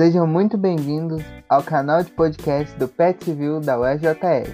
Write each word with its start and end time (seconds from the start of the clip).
Sejam 0.00 0.26
muito 0.26 0.56
bem-vindos 0.56 1.22
ao 1.46 1.62
canal 1.62 2.02
de 2.02 2.10
podcast 2.10 2.74
do 2.78 2.88
PET 2.88 3.22
Civil 3.22 3.60
da 3.60 3.78
UFJF, 3.78 4.50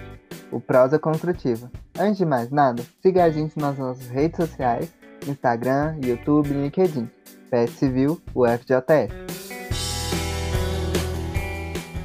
o 0.50 0.58
Prosa 0.60 0.98
Construtiva. 0.98 1.70
Antes 1.96 2.18
de 2.18 2.24
mais 2.24 2.50
nada, 2.50 2.82
siga 3.00 3.22
a 3.22 3.30
gente 3.30 3.56
nas 3.56 3.78
nossas 3.78 4.08
redes 4.08 4.38
sociais, 4.38 4.92
Instagram, 5.24 5.98
YouTube 6.02 6.50
e 6.50 6.52
LinkedIn, 6.52 7.08
PET 7.48 7.70
Civil 7.70 8.20
UFJF. 8.34 9.14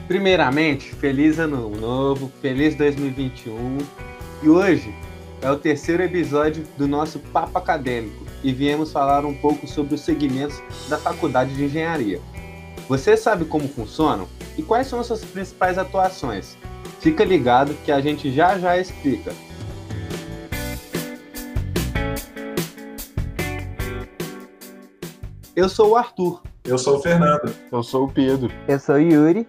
Primeiramente, 0.08 0.94
feliz 0.94 1.40
ano 1.40 1.68
novo, 1.68 2.32
feliz 2.44 2.76
2021 2.76 3.80
e 4.44 4.50
hoje 4.50 4.94
é 5.42 5.50
o 5.50 5.58
terceiro 5.58 6.04
episódio 6.04 6.64
do 6.78 6.88
nosso 6.88 7.18
Papo 7.18 7.58
Acadêmico 7.58 8.24
e 8.44 8.54
viemos 8.54 8.92
falar 8.92 9.26
um 9.26 9.34
pouco 9.34 9.68
sobre 9.68 9.96
os 9.96 10.02
segmentos 10.02 10.62
da 10.88 11.00
Faculdade 11.00 11.56
de 11.56 11.66
Engenharia. 11.66 12.22
Você 12.92 13.16
sabe 13.16 13.46
como 13.46 13.70
funcionam 13.70 14.28
e 14.58 14.62
quais 14.62 14.86
são 14.88 15.02
suas 15.02 15.24
principais 15.24 15.78
atuações? 15.78 16.58
Fica 17.00 17.24
ligado 17.24 17.74
que 17.86 17.90
a 17.90 18.02
gente 18.02 18.30
já 18.30 18.60
já 18.60 18.78
explica. 18.78 19.32
Eu 25.56 25.70
sou 25.70 25.92
o 25.92 25.96
Arthur. 25.96 26.44
Eu 26.66 26.78
sou 26.78 26.98
o 26.98 27.02
Fernando. 27.02 27.56
Eu 27.72 27.82
sou 27.82 28.08
o 28.08 28.12
Pedro. 28.12 28.52
Eu 28.68 28.78
sou 28.78 28.96
o 28.96 29.00
Yuri. 29.00 29.48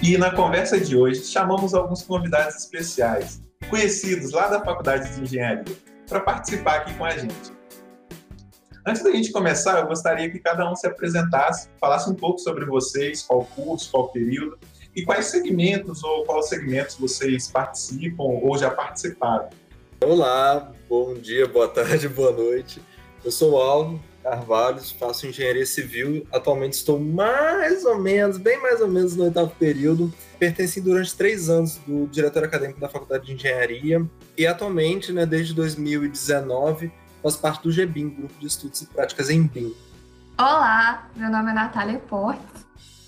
E 0.00 0.16
na 0.16 0.30
conversa 0.30 0.78
de 0.78 0.96
hoje 0.96 1.24
chamamos 1.24 1.74
alguns 1.74 2.04
convidados 2.04 2.54
especiais, 2.54 3.42
conhecidos 3.68 4.30
lá 4.30 4.46
da 4.46 4.64
Faculdade 4.64 5.12
de 5.16 5.20
Engenharia, 5.20 5.64
para 6.08 6.20
participar 6.20 6.76
aqui 6.76 6.94
com 6.94 7.04
a 7.04 7.10
gente. 7.10 7.52
Antes 8.86 9.02
da 9.02 9.10
gente 9.10 9.32
começar, 9.32 9.80
eu 9.80 9.86
gostaria 9.86 10.28
que 10.28 10.38
cada 10.38 10.70
um 10.70 10.76
se 10.76 10.86
apresentasse, 10.86 11.70
falasse 11.80 12.10
um 12.10 12.14
pouco 12.14 12.38
sobre 12.38 12.66
vocês, 12.66 13.22
qual 13.22 13.42
curso, 13.42 13.90
qual 13.90 14.08
período, 14.08 14.58
e 14.94 15.02
quais 15.02 15.24
segmentos 15.24 16.04
ou 16.04 16.26
quais 16.26 16.50
segmentos 16.50 16.96
vocês 16.96 17.48
participam 17.48 18.24
ou 18.24 18.58
já 18.58 18.70
participaram. 18.70 19.48
Olá, 20.02 20.70
bom 20.86 21.14
dia, 21.14 21.48
boa 21.48 21.66
tarde, 21.66 22.06
boa 22.10 22.30
noite. 22.30 22.82
Eu 23.24 23.30
sou 23.30 23.52
o 23.52 23.56
Alvo 23.56 23.98
Carvalho, 24.22 24.78
faço 24.98 25.26
engenharia 25.26 25.64
civil. 25.64 26.26
Atualmente 26.30 26.74
estou 26.74 27.00
mais 27.00 27.86
ou 27.86 27.98
menos, 27.98 28.36
bem 28.36 28.60
mais 28.60 28.82
ou 28.82 28.88
menos 28.88 29.16
no 29.16 29.24
oitavo 29.24 29.54
período. 29.58 30.12
Pertenci 30.38 30.82
durante 30.82 31.16
três 31.16 31.48
anos 31.48 31.78
do 31.86 32.06
diretor 32.08 32.44
acadêmico 32.44 32.80
da 32.80 32.88
Faculdade 32.90 33.24
de 33.24 33.32
Engenharia 33.32 34.06
e 34.36 34.46
atualmente, 34.46 35.10
né, 35.10 35.24
desde 35.24 35.54
2019, 35.54 36.92
faço 37.24 37.40
parte 37.40 37.62
do 37.62 37.72
GBIM, 37.72 38.10
Grupo 38.10 38.38
de 38.38 38.46
Estudos 38.46 38.82
e 38.82 38.86
Práticas 38.86 39.30
em 39.30 39.46
BIM. 39.46 39.74
Olá, 40.38 41.08
meu 41.16 41.30
nome 41.30 41.52
é 41.52 41.54
Natália 41.54 41.98
Portes, 41.98 42.66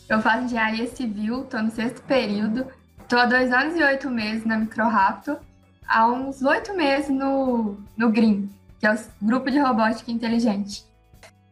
eu 0.09 0.23
faço 0.23 0.45
engenharia 0.45 0.87
civil, 0.87 1.43
estou 1.43 1.63
no 1.63 1.71
sexto 1.71 2.01
período, 2.05 2.67
estou 3.03 3.19
há 3.19 3.27
dois 3.27 3.53
anos 3.53 3.77
e 3.77 3.83
oito 3.83 4.09
meses 4.09 4.47
na 4.47 4.57
Microraptor, 4.57 5.39
há 5.87 6.07
uns 6.11 6.41
oito 6.41 6.75
meses 6.75 7.11
no, 7.11 7.77
no 7.95 8.11
GRIM, 8.11 8.51
que 8.81 8.87
é 8.87 8.95
o 8.95 8.99
Grupo 9.21 9.51
de 9.51 9.59
Robótica 9.59 10.11
Inteligente. 10.11 10.87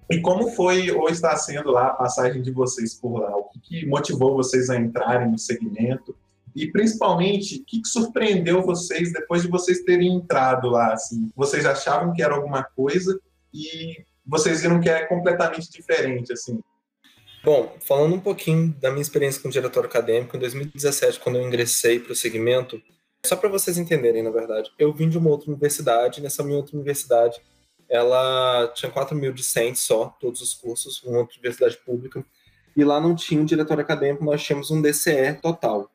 E 0.09 0.23
como 0.23 0.49
foi 0.49 0.91
ou 0.91 1.11
está 1.11 1.37
sendo 1.37 1.71
lá 1.71 1.89
a 1.89 1.95
passagem 1.95 2.41
de 2.41 2.51
vocês 2.51 2.95
por 2.95 3.21
lá? 3.21 3.37
O 3.37 3.45
que 3.63 3.85
motivou 3.85 4.35
vocês 4.35 4.71
a 4.71 4.77
entrarem 4.77 5.31
no 5.31 5.39
segmento? 5.39 6.17
E 6.55 6.71
principalmente, 6.71 7.57
o 7.57 7.65
que, 7.65 7.81
surpreendeu 7.85 8.63
vocês 8.63 9.13
depois 9.13 9.43
de 9.43 9.49
vocês 9.49 9.83
terem 9.83 10.15
entrado 10.15 10.69
lá? 10.69 10.93
Assim? 10.93 11.31
Vocês 11.35 11.67
achavam 11.67 12.13
que 12.13 12.23
era 12.23 12.35
alguma 12.35 12.63
coisa 12.63 13.19
e 13.53 13.97
vocês 14.25 14.63
viram 14.63 14.81
que 14.81 14.89
é 14.89 15.05
completamente 15.07 15.71
diferente, 15.71 16.33
assim? 16.33 16.61
Bom, 17.45 17.77
falando 17.81 18.15
um 18.15 18.21
pouquinho 18.21 18.75
da 18.81 18.91
minha 18.91 19.03
experiência 19.03 19.43
com 19.43 19.49
o 19.49 19.51
diretor 19.51 19.85
acadêmico, 19.85 20.37
em 20.37 20.41
2017, 20.41 21.21
quando 21.21 21.37
eu 21.37 21.47
ingressei 21.47 22.01
para 22.01 22.13
o 22.13 22.17
segmento, 22.17 22.81
só 23.27 23.37
para 23.37 23.49
vocês 23.49 23.77
entenderem, 23.77 24.23
na 24.23 24.31
verdade, 24.31 24.71
eu 24.79 24.93
vim 24.95 25.09
de 25.09 25.19
uma 25.19 25.31
outra 25.31 25.51
universidade, 25.51 26.23
nessa 26.23 26.43
minha 26.43 26.57
outra 26.57 26.75
universidade, 26.75 27.41
ela 27.89 28.69
tinha 28.75 28.91
4 28.91 29.15
mil 29.17 29.33
discentes 29.33 29.83
só, 29.83 30.17
todos 30.21 30.41
os 30.41 30.55
cursos, 30.55 31.03
uma 31.03 31.21
universidade 31.21 31.77
pública, 31.85 32.25
e 32.77 32.83
lá 32.83 33.01
não 33.01 33.15
tinha 33.15 33.41
um 33.41 33.45
diretor 33.45 33.79
acadêmico, 33.79 34.25
nós 34.25 34.43
tínhamos 34.43 34.71
um 34.71 34.81
DCE 34.81 35.35
total. 35.41 35.91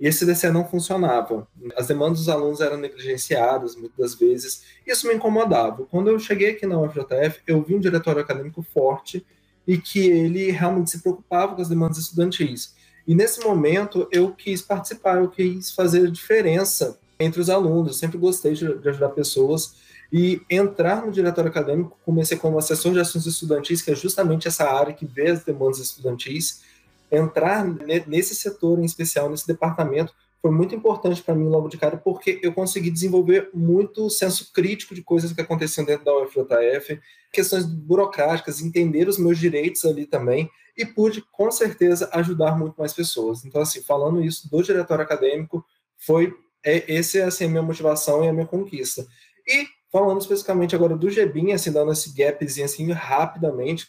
E 0.00 0.06
esse 0.06 0.24
DCE 0.24 0.50
não 0.50 0.66
funcionava. 0.66 1.46
As 1.76 1.86
demandas 1.86 2.20
dos 2.20 2.28
alunos 2.30 2.60
eram 2.60 2.78
negligenciadas 2.78 3.76
muitas 3.76 4.14
vezes. 4.14 4.62
Isso 4.86 5.06
me 5.06 5.14
incomodava. 5.14 5.84
Quando 5.90 6.08
eu 6.08 6.18
cheguei 6.18 6.52
aqui 6.52 6.66
na 6.66 6.80
UFJF, 6.80 7.40
eu 7.46 7.62
vi 7.62 7.74
um 7.74 7.80
diretório 7.80 8.22
acadêmico 8.22 8.62
forte 8.62 9.24
e 9.66 9.76
que 9.76 10.00
ele 10.08 10.50
realmente 10.50 10.90
se 10.90 11.02
preocupava 11.02 11.54
com 11.54 11.60
as 11.60 11.68
demandas 11.68 11.98
estudantis. 11.98 12.74
E 13.06 13.14
nesse 13.14 13.44
momento 13.44 14.08
eu 14.10 14.32
quis 14.32 14.62
participar, 14.62 15.18
eu 15.18 15.28
quis 15.28 15.70
fazer 15.72 16.06
a 16.06 16.10
diferença 16.10 16.98
entre 17.18 17.38
os 17.38 17.50
alunos. 17.50 17.88
Eu 17.88 17.98
sempre 17.98 18.16
gostei 18.16 18.54
de, 18.54 18.78
de 18.78 18.88
ajudar 18.88 19.10
pessoas 19.10 19.74
e 20.10 20.40
entrar 20.48 21.04
no 21.04 21.12
diretório 21.12 21.50
acadêmico. 21.50 21.98
Comecei 22.06 22.38
como 22.38 22.58
assessor 22.58 22.92
de 22.94 23.00
assuntos 23.00 23.26
estudantis, 23.26 23.82
que 23.82 23.90
é 23.90 23.94
justamente 23.94 24.48
essa 24.48 24.64
área 24.64 24.94
que 24.94 25.04
vê 25.04 25.30
as 25.30 25.44
demandas 25.44 25.78
estudantis 25.78 26.62
entrar 27.10 27.64
nesse 28.06 28.34
setor 28.34 28.78
em 28.78 28.84
especial, 28.84 29.28
nesse 29.28 29.46
departamento, 29.46 30.14
foi 30.40 30.50
muito 30.50 30.74
importante 30.74 31.22
para 31.22 31.34
mim 31.34 31.48
logo 31.48 31.68
de 31.68 31.76
cara, 31.76 31.98
porque 31.98 32.40
eu 32.42 32.52
consegui 32.52 32.90
desenvolver 32.90 33.50
muito 33.52 34.08
senso 34.08 34.52
crítico 34.52 34.94
de 34.94 35.02
coisas 35.02 35.32
que 35.32 35.40
aconteciam 35.40 35.84
dentro 35.84 36.04
da 36.04 36.16
UFJF, 36.16 36.98
questões 37.30 37.66
burocráticas, 37.66 38.62
entender 38.62 39.06
os 39.06 39.18
meus 39.18 39.38
direitos 39.38 39.84
ali 39.84 40.06
também, 40.06 40.50
e 40.76 40.86
pude, 40.86 41.22
com 41.30 41.50
certeza, 41.50 42.08
ajudar 42.12 42.56
muito 42.56 42.76
mais 42.78 42.94
pessoas. 42.94 43.44
Então, 43.44 43.60
assim, 43.60 43.82
falando 43.82 44.22
isso 44.22 44.50
do 44.50 44.62
diretório 44.62 45.04
acadêmico, 45.04 45.64
foi 45.98 46.34
é, 46.64 46.92
esse 46.92 47.18
é 47.18 47.24
assim, 47.24 47.44
a 47.44 47.48
minha 47.48 47.62
motivação 47.62 48.24
e 48.24 48.28
a 48.28 48.32
minha 48.32 48.46
conquista. 48.46 49.06
E 49.46 49.66
falando 49.90 50.20
especificamente 50.20 50.74
agora 50.74 50.96
do 50.96 51.10
GBIM, 51.10 51.52
assim, 51.52 51.72
dando 51.72 51.92
esse 51.92 52.14
gapzinho 52.14 52.64
assim 52.64 52.90
rapidamente, 52.92 53.88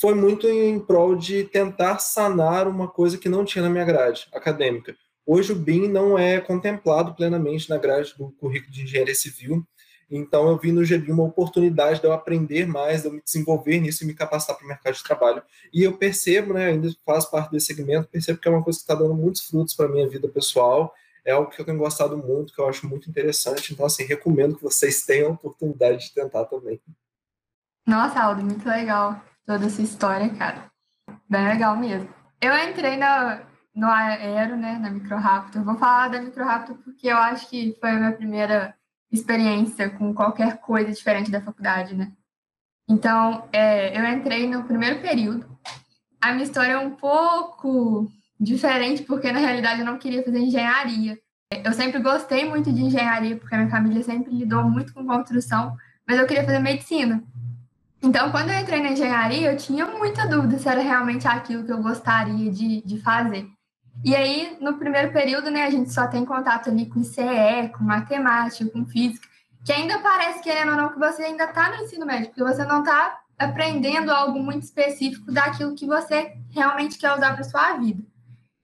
foi 0.00 0.14
muito 0.14 0.48
em 0.48 0.78
prol 0.78 1.16
de 1.16 1.44
tentar 1.44 1.98
sanar 1.98 2.66
uma 2.66 2.88
coisa 2.88 3.16
que 3.16 3.28
não 3.28 3.44
tinha 3.44 3.62
na 3.62 3.70
minha 3.70 3.84
grade 3.84 4.28
acadêmica. 4.32 4.96
Hoje 5.24 5.52
o 5.52 5.56
BIM 5.56 5.88
não 5.88 6.18
é 6.18 6.40
contemplado 6.40 7.14
plenamente 7.14 7.68
na 7.68 7.76
grade 7.76 8.14
do 8.16 8.30
currículo 8.32 8.72
de 8.72 8.82
engenharia 8.82 9.14
civil, 9.14 9.62
então 10.10 10.48
eu 10.48 10.56
vi 10.56 10.72
no 10.72 10.84
GBIM 10.84 11.12
uma 11.12 11.24
oportunidade 11.24 12.00
de 12.00 12.06
eu 12.06 12.12
aprender 12.12 12.66
mais, 12.66 13.02
de 13.02 13.08
eu 13.08 13.12
me 13.12 13.22
desenvolver 13.22 13.78
nisso 13.78 14.02
e 14.02 14.06
me 14.06 14.14
capacitar 14.14 14.56
para 14.56 14.64
o 14.64 14.68
mercado 14.68 14.94
de 14.94 15.04
trabalho. 15.04 15.42
E 15.70 15.82
eu 15.82 15.98
percebo, 15.98 16.54
né, 16.54 16.68
ainda 16.68 16.88
faço 17.04 17.30
parte 17.30 17.50
desse 17.50 17.66
segmento, 17.66 18.08
percebo 18.08 18.40
que 18.40 18.48
é 18.48 18.50
uma 18.50 18.62
coisa 18.62 18.78
que 18.78 18.84
está 18.84 18.94
dando 18.94 19.14
muitos 19.14 19.42
frutos 19.42 19.74
para 19.74 19.84
a 19.84 19.90
minha 19.90 20.08
vida 20.08 20.26
pessoal, 20.28 20.94
é 21.26 21.32
algo 21.32 21.50
que 21.50 21.60
eu 21.60 21.64
tenho 21.64 21.76
gostado 21.76 22.16
muito, 22.16 22.54
que 22.54 22.60
eu 22.60 22.66
acho 22.66 22.88
muito 22.88 23.10
interessante, 23.10 23.74
então 23.74 23.84
assim, 23.84 24.04
recomendo 24.04 24.56
que 24.56 24.62
vocês 24.62 25.04
tenham 25.04 25.28
a 25.28 25.34
oportunidade 25.34 26.06
de 26.06 26.14
tentar 26.14 26.46
também. 26.46 26.80
Nossa, 27.86 28.18
Aldo, 28.18 28.42
muito 28.42 28.66
legal 28.66 29.27
toda 29.48 29.64
essa 29.64 29.80
história, 29.80 30.28
cara. 30.34 30.70
Bem 31.26 31.48
legal 31.48 31.74
mesmo. 31.74 32.06
Eu 32.38 32.54
entrei 32.68 32.98
na, 32.98 33.40
no 33.74 33.86
Aero, 33.86 34.58
né, 34.58 34.78
na 34.78 34.90
Microraptor. 34.90 35.64
Vou 35.64 35.78
falar 35.78 36.08
da 36.08 36.20
Microraptor 36.20 36.76
porque 36.84 37.08
eu 37.08 37.16
acho 37.16 37.48
que 37.48 37.74
foi 37.80 37.90
a 37.90 37.94
minha 37.94 38.12
primeira 38.12 38.74
experiência 39.10 39.88
com 39.88 40.12
qualquer 40.12 40.58
coisa 40.58 40.92
diferente 40.92 41.30
da 41.30 41.40
faculdade, 41.40 41.94
né? 41.94 42.12
Então, 42.86 43.48
é, 43.50 43.98
eu 43.98 44.04
entrei 44.06 44.46
no 44.46 44.64
primeiro 44.64 45.00
período. 45.00 45.48
A 46.20 46.32
minha 46.32 46.44
história 46.44 46.72
é 46.72 46.78
um 46.78 46.90
pouco 46.90 48.06
diferente 48.38 49.02
porque, 49.02 49.32
na 49.32 49.38
realidade, 49.38 49.80
eu 49.80 49.86
não 49.86 49.98
queria 49.98 50.22
fazer 50.22 50.40
engenharia. 50.40 51.18
Eu 51.64 51.72
sempre 51.72 52.00
gostei 52.00 52.44
muito 52.44 52.70
de 52.70 52.82
engenharia 52.82 53.36
porque 53.36 53.54
a 53.54 53.58
minha 53.58 53.70
família 53.70 54.02
sempre 54.02 54.30
lidou 54.30 54.64
muito 54.64 54.92
com 54.92 55.06
construção, 55.06 55.74
mas 56.06 56.18
eu 56.18 56.26
queria 56.26 56.44
fazer 56.44 56.58
medicina. 56.58 57.24
Então, 58.00 58.30
quando 58.30 58.50
eu 58.50 58.58
entrei 58.58 58.80
na 58.80 58.92
engenharia, 58.92 59.50
eu 59.50 59.56
tinha 59.56 59.86
muita 59.86 60.26
dúvida 60.26 60.58
se 60.58 60.68
era 60.68 60.80
realmente 60.80 61.26
aquilo 61.26 61.64
que 61.64 61.72
eu 61.72 61.82
gostaria 61.82 62.50
de, 62.50 62.80
de 62.82 63.00
fazer. 63.00 63.46
E 64.04 64.14
aí, 64.14 64.56
no 64.60 64.78
primeiro 64.78 65.12
período, 65.12 65.50
né, 65.50 65.64
a 65.64 65.70
gente 65.70 65.92
só 65.92 66.06
tem 66.06 66.24
contato 66.24 66.70
ali 66.70 66.86
com 66.86 67.02
CE, 67.02 67.68
com 67.76 67.82
matemática, 67.82 68.70
com 68.70 68.86
física, 68.86 69.26
que 69.64 69.72
ainda 69.72 69.98
parece, 69.98 70.40
querendo 70.40 70.70
ou 70.70 70.76
não, 70.76 70.88
que 70.90 70.98
você 70.98 71.24
ainda 71.24 71.44
está 71.44 71.70
no 71.70 71.82
ensino 71.82 72.06
médio, 72.06 72.28
porque 72.28 72.44
você 72.44 72.64
não 72.64 72.80
está 72.80 73.18
aprendendo 73.36 74.10
algo 74.10 74.40
muito 74.40 74.62
específico 74.62 75.32
daquilo 75.32 75.74
que 75.74 75.86
você 75.86 76.32
realmente 76.50 76.98
quer 76.98 77.12
usar 77.12 77.34
para 77.34 77.44
sua 77.44 77.76
vida. 77.76 78.02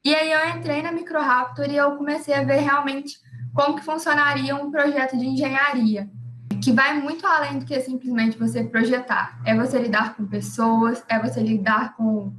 E 0.04 0.14
aí 0.14 0.30
eu 0.30 0.56
entrei 0.56 0.82
na 0.82 0.92
Microraptor 0.92 1.68
e 1.68 1.76
eu 1.76 1.96
comecei 1.96 2.34
a 2.34 2.44
ver 2.44 2.60
realmente 2.60 3.18
como 3.52 3.76
que 3.76 3.84
funcionaria 3.84 4.54
um 4.54 4.70
projeto 4.70 5.16
de 5.16 5.26
engenharia 5.26 6.08
que 6.64 6.72
vai 6.72 6.98
muito 6.98 7.26
além 7.26 7.58
do 7.58 7.66
que 7.66 7.78
simplesmente 7.82 8.38
você 8.38 8.64
projetar. 8.64 9.38
É 9.44 9.54
você 9.54 9.78
lidar 9.78 10.16
com 10.16 10.26
pessoas, 10.26 11.04
é 11.10 11.18
você 11.18 11.42
lidar 11.42 11.94
com, 11.94 12.32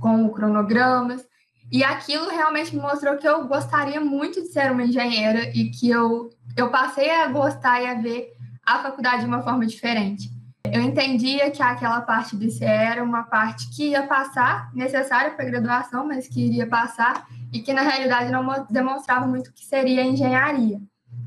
com 0.00 0.30
cronogramas. 0.30 1.28
E 1.70 1.84
aquilo 1.84 2.30
realmente 2.30 2.74
me 2.74 2.80
mostrou 2.80 3.18
que 3.18 3.28
eu 3.28 3.46
gostaria 3.46 4.00
muito 4.00 4.40
de 4.40 4.48
ser 4.48 4.72
uma 4.72 4.82
engenheira 4.82 5.42
e 5.54 5.70
que 5.70 5.90
eu, 5.90 6.30
eu 6.56 6.70
passei 6.70 7.10
a 7.10 7.28
gostar 7.28 7.82
e 7.82 7.86
a 7.86 8.00
ver 8.00 8.32
a 8.66 8.78
faculdade 8.78 9.20
de 9.20 9.26
uma 9.26 9.42
forma 9.42 9.66
diferente. 9.66 10.30
Eu 10.64 10.80
entendia 10.80 11.50
que 11.50 11.62
aquela 11.62 12.00
parte 12.00 12.34
de 12.34 12.46
DCE 12.46 12.64
era 12.64 13.04
uma 13.04 13.24
parte 13.24 13.68
que 13.76 13.90
ia 13.90 14.06
passar, 14.06 14.72
necessária 14.74 15.32
para 15.32 15.44
a 15.44 15.50
graduação, 15.50 16.06
mas 16.06 16.26
que 16.26 16.46
iria 16.46 16.66
passar, 16.66 17.26
e 17.52 17.60
que 17.60 17.74
na 17.74 17.82
realidade 17.82 18.32
não 18.32 18.66
demonstrava 18.70 19.26
muito 19.26 19.48
o 19.48 19.52
que 19.52 19.66
seria 19.66 20.02
a 20.02 20.06
engenharia 20.06 20.80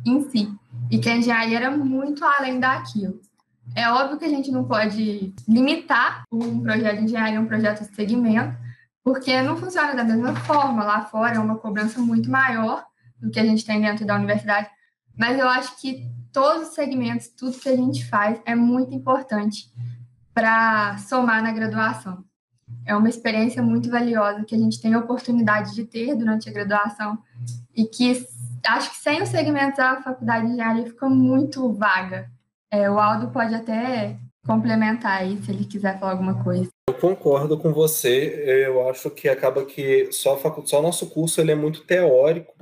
em 0.05 0.21
si, 0.29 0.51
e 0.91 0.99
que 0.99 1.09
a 1.09 1.15
engenharia 1.15 1.57
era 1.57 1.71
muito 1.71 2.23
além 2.25 2.59
daquilo. 2.59 3.21
É 3.73 3.89
óbvio 3.89 4.19
que 4.19 4.25
a 4.25 4.29
gente 4.29 4.51
não 4.51 4.65
pode 4.65 5.33
limitar 5.47 6.23
um 6.29 6.61
projeto 6.61 6.97
de 6.97 7.03
engenharia 7.05 7.39
a 7.39 7.41
um 7.41 7.47
projeto 7.47 7.87
de 7.87 7.95
segmento, 7.95 8.57
porque 9.01 9.41
não 9.41 9.55
funciona 9.55 9.95
da 9.95 10.03
mesma 10.03 10.35
forma. 10.35 10.83
Lá 10.83 11.05
fora 11.05 11.35
é 11.35 11.39
uma 11.39 11.57
cobrança 11.57 12.01
muito 12.01 12.29
maior 12.29 12.83
do 13.21 13.31
que 13.31 13.39
a 13.39 13.45
gente 13.45 13.65
tem 13.65 13.79
dentro 13.79 14.05
da 14.05 14.15
universidade, 14.15 14.69
mas 15.17 15.39
eu 15.39 15.47
acho 15.47 15.79
que 15.79 16.05
todos 16.33 16.69
os 16.69 16.73
segmentos, 16.75 17.29
tudo 17.29 17.57
que 17.57 17.69
a 17.69 17.75
gente 17.75 18.05
faz 18.05 18.41
é 18.45 18.53
muito 18.53 18.93
importante 18.93 19.71
para 20.33 20.97
somar 20.97 21.41
na 21.41 21.53
graduação. 21.53 22.23
É 22.85 22.95
uma 22.95 23.07
experiência 23.07 23.61
muito 23.61 23.89
valiosa 23.89 24.43
que 24.43 24.55
a 24.55 24.57
gente 24.57 24.81
tem 24.81 24.93
a 24.93 24.99
oportunidade 24.99 25.73
de 25.73 25.85
ter 25.85 26.15
durante 26.15 26.49
a 26.49 26.53
graduação 26.53 27.17
e 27.75 27.85
que 27.85 28.25
acho 28.65 28.91
que 28.91 28.97
sem 28.97 29.21
os 29.21 29.29
segmentos 29.29 29.79
a 29.79 30.01
faculdade 30.01 30.45
de 30.45 30.53
engenharia 30.53 30.85
fica 30.85 31.07
muito 31.09 31.71
vaga. 31.73 32.29
É, 32.71 32.89
o 32.89 32.99
Aldo 32.99 33.31
pode 33.31 33.53
até 33.53 34.17
complementar 34.45 35.21
aí 35.21 35.41
se 35.43 35.51
ele 35.51 35.65
quiser 35.65 35.99
falar 35.99 36.13
alguma 36.13 36.43
coisa. 36.43 36.69
Eu 36.87 36.93
concordo 36.95 37.57
com 37.57 37.73
você. 37.73 38.65
Eu 38.65 38.89
acho 38.89 39.09
que 39.11 39.29
acaba 39.29 39.65
que 39.65 40.11
só, 40.11 40.37
só 40.65 40.79
o 40.79 40.83
nosso 40.83 41.09
curso 41.09 41.41
ele 41.41 41.51
é 41.51 41.55
muito 41.55 41.85
teórico 41.85 42.53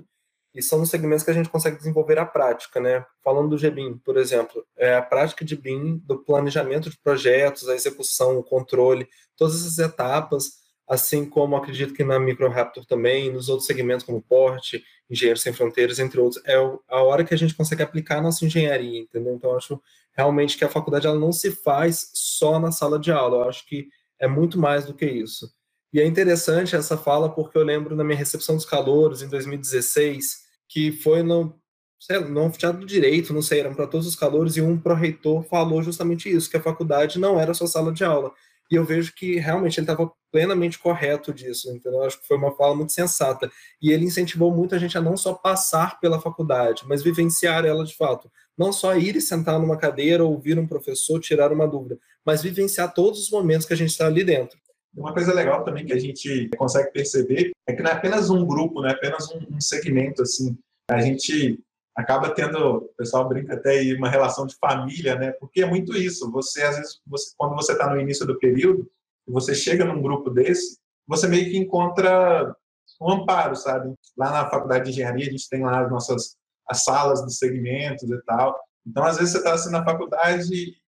e 0.54 0.62
são 0.62 0.82
os 0.82 0.90
segmentos 0.90 1.24
que 1.24 1.32
a 1.32 1.34
gente 1.34 1.50
consegue 1.50 1.78
desenvolver 1.78 2.18
a 2.18 2.26
prática, 2.26 2.80
né? 2.80 3.06
Falando 3.24 3.50
do 3.50 3.58
GBIM, 3.58 3.98
por 4.04 4.18
exemplo, 4.18 4.66
é 4.76 4.96
a 4.96 5.02
prática 5.02 5.46
de 5.46 5.56
BIM, 5.56 6.02
do 6.06 6.24
planejamento 6.24 6.90
de 6.90 6.98
projetos, 6.98 7.70
a 7.70 7.76
execução, 7.76 8.38
o 8.38 8.44
controle, 8.44 9.08
todas 9.38 9.56
essas 9.56 9.78
etapas, 9.78 10.60
assim 10.90 11.24
como 11.30 11.56
acredito 11.56 11.94
que 11.94 12.04
na 12.04 12.20
MicroRaptor 12.20 12.84
também, 12.84 13.32
nos 13.32 13.48
outros 13.48 13.68
segmentos 13.68 14.04
como 14.04 14.22
porte, 14.22 14.84
Engenheiros 15.08 15.44
Sem 15.44 15.54
Fronteiras, 15.54 16.00
entre 16.00 16.20
outros, 16.20 16.42
é 16.46 16.56
a 16.56 17.04
hora 17.04 17.24
que 17.24 17.34
a 17.34 17.38
gente 17.38 17.54
consegue 17.54 17.84
aplicar 17.84 18.18
a 18.18 18.22
nossa 18.22 18.44
engenharia, 18.44 19.00
entendeu? 19.00 19.36
Então, 19.36 19.56
acho 19.56 19.80
realmente 20.18 20.58
que 20.58 20.66
a 20.66 20.70
faculdade 20.70 21.06
ela 21.06 21.18
não 21.18 21.32
se 21.32 21.52
faz 21.52 22.10
só 22.14 22.60
na 22.60 22.72
sala 22.72 22.98
de 22.98 23.12
aula, 23.12 23.38
eu 23.38 23.50
acho 23.50 23.68
que 23.68 23.88
é 24.20 24.28
muito 24.28 24.60
mais 24.60 24.86
do 24.86 24.94
que 24.94 25.06
isso. 25.06 25.54
E 25.94 26.00
é 26.00 26.06
interessante 26.06 26.76
essa 26.76 26.98
fala 26.98 27.30
porque 27.30 27.58
eu 27.58 27.64
lembro 27.64 27.96
na 27.96 28.04
minha 28.04 28.18
recepção 28.18 28.56
dos 28.56 28.66
calouros 28.66 29.22
em 29.22 29.28
2016, 29.28 30.40
que 30.68 30.92
foi 30.92 31.22
no, 31.22 31.56
sei, 32.00 32.20
no 32.20 32.46
anfiteatro 32.46 32.80
do 32.80 32.86
direito, 32.86 33.34
não 33.34 33.42
sei, 33.44 33.60
eram 33.60 33.76
para 33.76 33.88
todos 33.88 34.08
os 34.08 34.16
calouros, 34.16 34.58
e 34.58 34.62
um 34.62 34.78
pró-reitor 34.78 35.44
falou 35.44 35.84
justamente 35.84 36.30
isso, 36.30 36.50
que 36.50 36.58
a 36.58 36.62
faculdade 36.62 37.20
não 37.20 37.40
era 37.40 37.54
só 37.54 37.68
sala 37.68 37.92
de 37.92 38.04
aula. 38.04 38.32
E 38.72 38.76
eu 38.76 38.86
vejo 38.86 39.14
que 39.14 39.38
realmente 39.38 39.80
ele 39.80 39.86
estava 39.86 40.12
plenamente 40.32 40.78
correto 40.78 41.34
disso, 41.34 41.72
entendeu? 41.72 42.04
Acho 42.04 42.20
que 42.20 42.28
foi 42.28 42.38
uma 42.38 42.56
fala 42.56 42.76
muito 42.76 42.92
sensata. 42.92 43.52
E 43.82 43.92
ele 43.92 44.06
incentivou 44.06 44.54
muito 44.56 44.76
a 44.76 44.78
gente 44.78 44.98
a 44.98 45.02
não 45.02 45.18
só 45.18 45.34
passar 45.34 46.00
pela 46.00 46.22
faculdade, 46.22 46.84
mas 46.88 47.02
vivenciar 47.02 47.66
ela 47.66 47.84
de 47.84 47.96
fato. 47.96 48.32
Não 48.58 48.72
só 48.72 48.96
ir 48.96 49.16
e 49.16 49.22
sentar 49.22 49.60
numa 49.60 49.78
cadeira, 49.78 50.24
ouvir 50.24 50.60
um 50.60 50.68
professor, 50.68 51.20
tirar 51.20 51.52
uma 51.52 51.68
dúvida, 51.68 51.98
mas 52.26 52.44
vivenciar 52.44 52.94
todos 52.94 53.22
os 53.22 53.32
momentos 53.32 53.66
que 53.66 53.74
a 53.74 53.78
gente 53.78 53.90
está 53.90 54.06
ali 54.06 54.24
dentro. 54.24 54.60
Uma 54.96 55.14
coisa 55.14 55.34
legal 55.34 55.64
também 55.64 55.86
que 55.86 55.94
a 55.94 56.00
gente 56.00 56.50
consegue 56.58 56.92
perceber 56.92 57.52
é 57.68 57.74
que 57.74 57.82
não 57.82 57.92
é 57.92 57.94
apenas 57.94 58.30
um 58.30 58.46
grupo, 58.46 58.82
não 58.82 58.90
é 58.90 58.94
apenas 58.94 59.30
um, 59.32 59.62
segmento, 59.62 60.24
assim. 60.24 60.58
A 60.90 61.00
gente 61.00 61.60
acaba 62.00 62.34
tendo, 62.34 62.78
o 62.78 62.94
pessoal 62.98 63.28
brinca 63.28 63.56
até 63.56 63.72
aí, 63.72 63.96
uma 63.96 64.10
relação 64.10 64.46
de 64.46 64.56
família, 64.56 65.16
né? 65.16 65.32
Porque 65.34 65.62
é 65.62 65.66
muito 65.66 65.96
isso. 65.96 66.32
Você, 66.32 66.62
às 66.64 66.78
vezes, 66.78 67.02
você, 67.06 67.34
quando 67.38 67.56
você 67.56 67.74
está 67.74 67.90
no 67.90 68.00
início 68.00 68.26
do 68.26 68.40
período, 68.40 68.90
você 69.28 69.54
chega 69.54 69.86
num 69.86 70.02
grupo 70.02 70.30
desse, 70.30 70.80
você 71.08 71.28
meio 71.28 71.50
que 71.50 71.58
encontra 71.58 72.56
um 73.02 73.12
amparo, 73.12 73.56
sabe? 73.56 73.94
Lá 74.18 74.32
na 74.32 74.50
faculdade 74.50 74.86
de 74.86 74.92
engenharia, 74.92 75.28
a 75.28 75.32
gente 75.32 75.50
tem 75.50 75.64
lá 75.64 75.82
as 75.84 75.92
nossas 75.92 76.38
as 76.68 76.84
salas 76.84 77.24
dos 77.24 77.38
segmentos 77.38 78.04
e 78.04 78.22
tal. 78.26 78.56
Então, 78.86 79.04
às 79.04 79.18
vezes, 79.18 79.32
você 79.32 79.40
está 79.40 79.54
assim 79.54 79.72
na 79.72 79.84
faculdade 79.84 80.46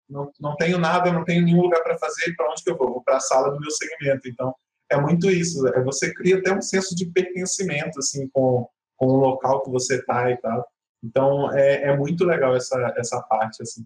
não, 0.09 0.31
não 0.39 0.55
tenho 0.55 0.77
nada, 0.77 1.11
não 1.11 1.23
tenho 1.23 1.43
nenhum 1.43 1.61
lugar 1.61 1.83
para 1.83 1.97
fazer, 1.97 2.33
para 2.35 2.49
onde 2.49 2.63
que 2.63 2.69
eu 2.69 2.77
vou? 2.77 2.93
Vou 2.93 3.03
para 3.03 3.17
a 3.17 3.19
sala 3.19 3.51
do 3.51 3.59
meu 3.59 3.69
segmento. 3.71 4.27
Então, 4.27 4.55
é 4.89 4.99
muito 4.99 5.29
isso. 5.29 5.67
É, 5.67 5.83
você 5.83 6.13
cria 6.13 6.37
até 6.37 6.51
um 6.53 6.61
senso 6.61 6.95
de 6.95 7.05
pertencimento, 7.07 7.99
assim, 7.99 8.27
com, 8.29 8.67
com 8.95 9.05
o 9.05 9.17
local 9.17 9.63
que 9.63 9.69
você 9.69 9.95
está 9.95 10.31
e 10.31 10.37
tal. 10.37 10.65
Então, 11.03 11.51
é, 11.51 11.83
é 11.83 11.97
muito 11.97 12.25
legal 12.25 12.55
essa, 12.55 12.93
essa 12.97 13.21
parte, 13.23 13.61
assim. 13.61 13.85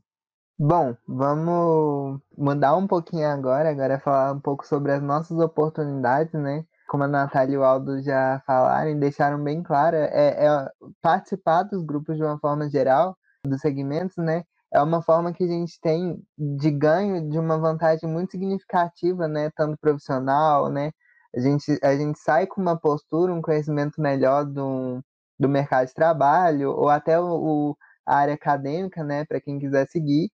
Bom, 0.58 0.96
vamos 1.08 2.22
mudar 2.38 2.75
um 2.75 2.86
pouquinho 2.86 3.28
agora, 3.28 3.69
agora 3.69 3.96
é 3.96 4.00
falar 4.00 4.34
um 4.34 4.40
pouco 4.40 4.66
sobre 4.66 4.92
as 4.92 5.02
nossas 5.02 5.38
oportunidades, 5.40 6.34
né? 6.34 6.66
Como 6.88 7.04
a 7.04 7.08
Natália 7.08 7.56
e 7.56 7.58
o 7.58 7.63
Aldo 7.63 8.02
já 8.02 8.42
falaram 8.46 9.00
deixaram 9.00 9.44
bem 9.44 9.63
claro, 9.63 9.96
é, 9.96 10.46
é 10.46 10.69
participar 11.02 11.63
dos 11.63 11.84
grupos 11.84 12.18
de 12.18 12.24
uma 12.24 12.38
forma 12.38 12.69
geral, 12.69 13.18
dos 13.46 13.62
segmentos, 13.62 14.18
né? 14.18 14.44
é 14.74 14.81
uma 14.81 15.02
forma 15.02 15.34
que 15.34 15.44
a 15.44 15.48
gente 15.48 15.80
tem 15.81 16.22
de 16.38 16.72
ganho 16.72 17.30
de 17.30 17.38
uma 17.38 17.58
vantagem 17.58 18.10
muito 18.10 18.31
significativa, 18.31 19.28
né, 19.28 19.52
tanto 19.56 19.78
profissional, 19.78 20.69
né, 20.69 20.92
a 21.36 21.40
gente, 21.40 21.78
a 21.84 21.96
gente 21.96 22.19
sai 22.19 22.48
com 22.48 22.62
uma 22.62 22.78
postura, 22.78 23.34
um 23.34 23.42
conhecimento 23.42 24.02
melhor 24.02 24.46
do, 24.46 25.02
do 25.42 25.50
mercado 25.50 25.88
de 25.88 25.94
trabalho, 25.94 26.72
ou 26.72 26.90
até 26.90 27.20
o, 27.20 27.26
o 27.72 27.78
a 28.06 28.18
área 28.18 28.34
acadêmica, 28.34 29.04
né, 29.04 29.26
para 29.26 29.40
quem 29.42 29.60
quiser 29.60 29.88
seguir, 29.90 30.32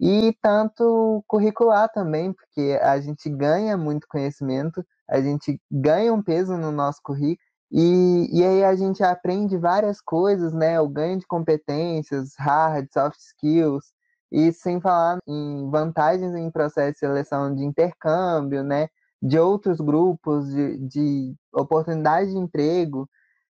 e 0.00 0.36
tanto 0.42 1.24
curricular 1.26 1.90
também, 1.92 2.32
porque 2.32 2.78
a 2.82 3.00
gente 3.00 3.28
ganha 3.30 3.76
muito 3.76 4.06
conhecimento, 4.08 4.84
a 5.08 5.20
gente 5.20 5.60
ganha 5.70 6.12
um 6.12 6.22
peso 6.22 6.56
no 6.56 6.70
nosso 6.70 7.00
currículo, 7.02 7.38
e, 7.72 8.28
e 8.32 8.44
aí 8.44 8.64
a 8.64 8.76
gente 8.76 9.02
aprende 9.02 9.56
várias 9.58 10.00
coisas, 10.00 10.52
né? 10.52 10.80
O 10.80 10.88
ganho 10.88 11.18
de 11.18 11.26
competências, 11.26 12.32
hard, 12.38 12.86
soft 12.92 13.18
skills, 13.18 13.92
e 14.30 14.52
sem 14.52 14.80
falar 14.80 15.18
em 15.26 15.68
vantagens 15.70 16.34
em 16.34 16.50
processo 16.50 16.92
de 16.92 16.98
seleção 16.98 17.54
de 17.54 17.64
intercâmbio, 17.64 18.62
né? 18.62 18.88
De 19.20 19.38
outros 19.38 19.80
grupos, 19.80 20.48
de, 20.48 20.78
de 20.78 21.34
oportunidade 21.52 22.30
de 22.30 22.38
emprego. 22.38 23.08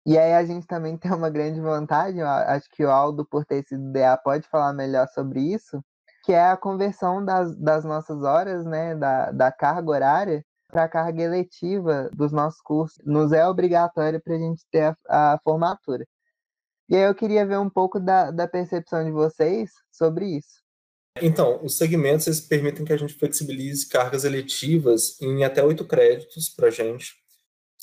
E 0.07 0.17
aí 0.17 0.35
a 0.35 0.45
gente 0.45 0.69
também 0.69 0.97
tem 0.97 1.13
uma 1.13 1.29
grande 1.29 1.61
vantagem, 1.61 2.23
acho 2.23 2.71
que 2.71 2.85
o 2.85 2.91
Aldo, 2.91 3.27
por 3.27 3.45
ter 3.45 3.65
sido 3.67 3.91
DA, 3.91 4.17
pode 4.17 4.49
falar 4.49 4.73
melhor 4.73 5.09
sobre 5.09 5.41
isso, 5.41 5.83
que 6.25 6.33
é 6.33 6.49
a 6.49 6.57
conversão 6.57 7.25
das, 7.25 7.57
das 7.57 7.85
nossas 7.85 8.23
horas, 8.23 8.65
né? 8.65 8.95
Da, 8.95 9.33
da 9.33 9.51
carga 9.51 9.91
horária 9.91 10.45
para 10.69 10.85
a 10.85 10.89
carga 10.89 11.23
eletiva 11.23 12.09
dos 12.15 12.31
nossos 12.31 12.61
cursos. 12.61 12.99
Nos 13.05 13.33
é 13.33 13.47
obrigatório 13.49 14.21
para 14.23 14.35
a 14.35 14.39
gente 14.39 14.65
ter 14.71 14.97
a, 15.09 15.35
a, 15.35 15.41
formatura. 15.43 16.07
E 16.89 16.95
aí 16.95 17.03
eu 17.03 17.15
queria 17.15 17.45
ver 17.45 17.59
um 17.59 17.71
pouco 17.71 17.99
da, 17.99 18.31
da 18.31 18.47
percepção 18.47 19.05
de 19.05 19.11
vocês 19.11 19.71
sobre 19.91 20.37
isso. 20.37 20.63
Então, 21.21 21.65
os 21.65 21.77
segmentos 21.77 22.27
eles 22.27 22.41
permitem 22.41 22.85
que 22.85 22.93
a 22.93 22.97
gente 22.97 23.15
flexibilize 23.15 23.89
cargas 23.89 24.25
eletivas 24.25 25.21
em 25.21 25.43
até 25.45 25.65
oito 25.65 25.85
créditos 25.85 26.49
para 26.49 26.69
a 26.69 26.71
gente. 26.71 27.15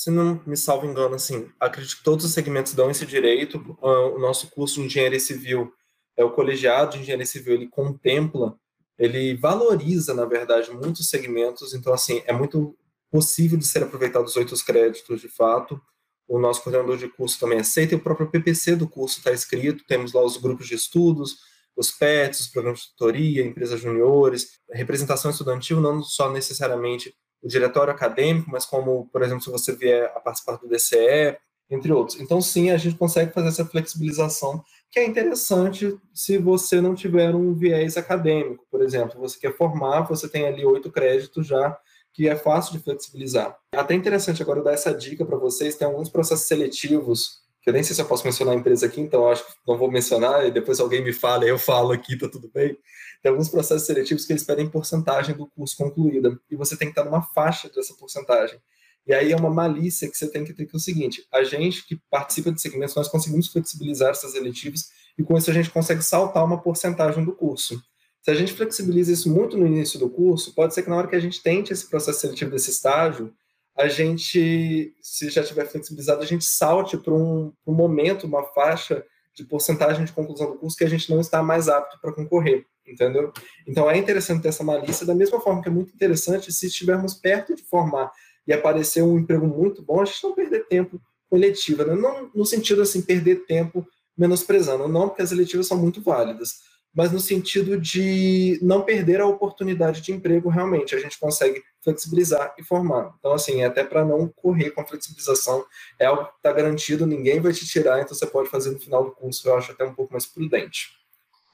Se 0.04 0.12
não 0.12 0.42
me 0.46 0.58
salvo 0.58 0.86
engano, 0.86 1.16
assim, 1.16 1.50
acredito 1.58 1.96
que 1.96 2.04
todos 2.04 2.26
os 2.26 2.34
segmentos 2.34 2.74
dão 2.74 2.92
esse 2.92 3.06
direito. 3.06 3.78
O 3.82 4.20
nosso 4.20 4.50
curso 4.50 4.82
de 4.82 4.88
engenharia 4.88 5.18
civil, 5.18 5.72
é 6.18 6.26
o 6.26 6.32
colegiado 6.32 6.92
de 6.92 7.00
engenharia 7.00 7.26
civil, 7.26 7.54
ele 7.54 7.70
contempla, 7.70 8.54
ele 9.00 9.34
valoriza, 9.38 10.14
na 10.14 10.26
verdade, 10.26 10.72
muitos 10.72 11.08
segmentos. 11.08 11.74
Então, 11.74 11.94
assim, 11.94 12.22
é 12.26 12.34
muito 12.34 12.78
possível 13.10 13.58
de 13.58 13.66
ser 13.66 13.82
aproveitado 13.82 14.26
os 14.26 14.36
oito 14.36 14.54
créditos 14.66 15.22
de 15.22 15.30
fato. 15.30 15.82
O 16.28 16.38
nosso 16.38 16.62
coordenador 16.64 16.98
de 16.98 17.08
curso 17.08 17.40
também 17.40 17.62
aceita 17.62 17.94
e 17.94 17.98
o 17.98 18.04
próprio 18.04 18.30
PPC 18.30 18.76
do 18.76 18.90
curso 18.90 19.20
está 19.20 19.32
escrito. 19.32 19.86
Temos 19.88 20.12
lá 20.12 20.22
os 20.22 20.36
grupos 20.36 20.68
de 20.68 20.76
estudos, 20.76 21.38
os 21.78 21.92
PETs, 21.92 22.42
os 22.42 22.48
programas 22.48 22.82
de 22.82 22.90
tutoria, 22.90 23.46
empresas 23.46 23.80
juniores, 23.80 24.60
representação 24.70 25.32
estudantil, 25.32 25.80
não 25.80 26.04
só 26.04 26.30
necessariamente 26.30 27.16
o 27.44 27.48
diretório 27.48 27.92
acadêmico, 27.92 28.50
mas 28.50 28.66
como, 28.66 29.10
por 29.12 29.22
exemplo, 29.22 29.44
se 29.44 29.52
você 29.52 29.76
vier 29.76 30.06
a 30.16 30.20
participar 30.20 30.58
do 30.58 30.68
DCE, 30.68 31.38
entre 31.70 31.92
outros. 31.92 32.20
Então, 32.20 32.42
sim, 32.42 32.70
a 32.72 32.78
gente 32.78 32.96
consegue 32.96 33.34
fazer 33.34 33.50
essa 33.50 33.66
flexibilização, 33.66 34.64
que 34.90 35.00
é 35.00 35.06
interessante 35.06 35.98
se 36.14 36.38
você 36.38 36.80
não 36.80 36.94
tiver 36.94 37.34
um 37.36 37.54
viés 37.54 37.98
acadêmico, 37.98 38.66
por 38.70 38.82
exemplo. 38.82 39.20
Você 39.20 39.40
quer 39.40 39.56
formar, 39.56 40.02
você 40.02 40.30
tem 40.30 40.46
ali 40.46 40.66
oito 40.66 40.92
créditos 40.92 41.48
já 41.48 41.78
que 42.14 42.30
é 42.30 42.36
fácil 42.36 42.74
de 42.74 42.84
flexibilizar. 42.84 43.58
É 43.74 43.80
até 43.80 43.96
interessante 43.96 44.42
agora 44.42 44.62
dar 44.62 44.74
essa 44.74 44.94
dica 44.94 45.26
para 45.26 45.36
vocês, 45.36 45.76
tem 45.76 45.88
alguns 45.88 46.10
processos 46.10 46.46
seletivos, 46.46 47.42
que 47.60 47.70
eu 47.70 47.74
nem 47.74 47.82
sei 47.82 47.96
se 47.96 48.02
eu 48.02 48.06
posso 48.06 48.24
mencionar 48.24 48.54
a 48.54 48.58
empresa 48.58 48.86
aqui, 48.86 49.02
então 49.02 49.28
acho 49.28 49.44
que 49.44 49.54
não 49.68 49.78
vou 49.78 49.90
mencionar, 49.90 50.46
e 50.46 50.52
depois 50.52 50.80
alguém 50.80 51.04
me 51.04 51.12
fala, 51.12 51.46
eu 51.46 51.58
falo 51.58 51.92
aqui, 51.92 52.16
tá 52.16 52.30
tudo 52.30 52.52
bem. 52.54 52.78
Tem 53.24 53.32
alguns 53.32 53.48
processos 53.48 53.88
seletivos 53.88 54.26
que 54.26 54.34
eles 54.34 54.44
pedem 54.44 54.70
porcentagem 54.70 55.34
do 55.34 55.48
curso 55.48 55.78
concluída, 55.78 56.38
e 56.52 56.58
você 56.58 56.76
tem 56.76 56.90
que 56.90 56.92
estar 56.92 57.10
numa 57.10 57.22
faixa 57.22 57.70
dessa 57.70 57.94
porcentagem. 57.94 58.60
E 59.08 59.14
aí 59.14 59.32
é 59.32 59.36
uma 59.36 59.50
malícia 59.50 60.10
que 60.10 60.18
você 60.18 60.30
tem 60.30 60.44
que 60.44 60.54
ter 60.54 60.66
que 60.66 60.76
é 60.76 60.78
o 60.78 60.80
seguinte, 60.80 61.26
a 61.32 61.42
gente 61.42 61.88
que 61.88 61.98
participa 62.12 62.52
de 62.52 62.62
segmentos, 62.62 62.94
nós 62.96 63.08
conseguimos 63.08 63.48
flexibilizar 63.48 64.12
essas 64.12 64.36
eletivas, 64.36 64.90
e 65.18 65.24
com 65.24 65.38
isso 65.38 65.50
a 65.50 65.54
gente 65.54 65.70
consegue 65.70 66.02
saltar 66.02 66.44
uma 66.44 66.62
porcentagem 66.62 67.24
do 67.24 67.34
curso. 67.34 67.82
Se 68.22 68.30
a 68.30 68.36
gente 68.36 68.52
flexibiliza 68.52 69.14
isso 69.14 69.30
muito 69.30 69.58
no 69.58 69.66
início 69.66 69.98
do 69.98 70.10
curso, 70.10 70.54
pode 70.54 70.74
ser 70.74 70.84
que 70.84 70.90
na 70.90 70.98
hora 70.98 71.08
que 71.08 71.16
a 71.16 71.20
gente 71.20 71.42
tente 71.42 71.72
esse 71.72 71.90
processo 71.90 72.20
seletivo 72.20 72.52
desse 72.52 72.72
estágio, 72.72 73.34
a 73.76 73.88
gente, 73.88 74.94
se 75.02 75.30
já 75.30 75.44
tiver 75.44 75.66
flexibilizado, 75.66 76.22
a 76.22 76.26
gente 76.26 76.44
salte 76.44 76.98
para 76.98 77.14
um, 77.14 77.54
um 77.66 77.74
momento, 77.74 78.28
uma 78.28 78.44
faixa 78.44 79.04
de 79.34 79.46
porcentagem 79.46 80.04
de 80.04 80.12
conclusão 80.12 80.52
do 80.52 80.58
curso 80.58 80.78
que 80.78 80.84
a 80.84 80.90
gente 80.90 81.10
não 81.10 81.22
está 81.22 81.42
mais 81.42 81.68
apto 81.68 82.00
para 82.00 82.14
concorrer, 82.14 82.66
entendeu? 82.88 83.32
Então 83.68 83.90
é 83.90 83.98
interessante 83.98 84.42
ter 84.42 84.50
essa 84.50 84.64
malícia, 84.64 85.06
da 85.06 85.16
mesma 85.16 85.40
forma 85.40 85.62
que 85.62 85.70
é 85.70 85.72
muito 85.72 85.94
interessante 85.94 86.52
se 86.52 86.68
estivermos 86.68 87.14
perto 87.14 87.56
de 87.56 87.64
formar 87.64 88.12
e 88.46 88.54
aparecer 88.54 89.02
um 89.02 89.18
emprego 89.18 89.48
muito 89.48 89.82
bom, 89.82 90.02
a 90.02 90.06
gente 90.06 90.24
não 90.24 90.34
perder 90.34 90.68
tempo 90.68 91.02
com 91.30 91.38
eletiva, 91.38 91.86
né? 91.86 91.96
não 91.96 92.30
no 92.34 92.46
sentido 92.46 92.82
assim, 92.82 93.02
perder 93.02 93.46
tempo 93.46 93.86
menosprezando, 94.18 94.88
não, 94.88 95.10
porque 95.10 95.22
as 95.22 95.32
eletivas 95.32 95.68
são 95.68 95.78
muito 95.78 96.02
válidas, 96.02 96.60
mas 96.94 97.12
no 97.12 97.20
sentido 97.20 97.80
de 97.80 98.60
não 98.62 98.84
perder 98.84 99.20
a 99.20 99.26
oportunidade 99.26 100.02
de 100.02 100.12
emprego 100.12 100.50
realmente, 100.50 100.94
a 100.94 101.00
gente 101.00 101.20
consegue 101.20 101.64
flexibilizar 101.82 102.54
e 102.58 102.64
formar. 102.64 103.16
Então, 103.18 103.34
assim, 103.34 103.62
é 103.62 103.66
até 103.66 103.84
para 103.84 104.06
não 104.06 104.28
correr 104.28 104.70
com 104.70 104.82
a 104.82 104.86
flexibilização, 104.86 105.66
é 106.00 106.06
algo 106.06 106.26
que 106.26 106.36
está 106.38 106.52
garantido, 106.52 107.08
ninguém 107.08 107.40
vai 107.40 107.52
te 107.52 107.66
tirar, 107.66 108.00
então 108.00 108.16
você 108.16 108.28
pode 108.28 108.50
fazer 108.50 108.70
no 108.70 108.80
final 108.80 109.04
do 109.04 109.12
curso, 109.12 109.48
eu 109.48 109.58
acho 109.58 109.72
até 109.72 109.84
um 109.84 109.94
pouco 109.94 110.14
mais 110.14 110.28
prudente. 110.28 111.03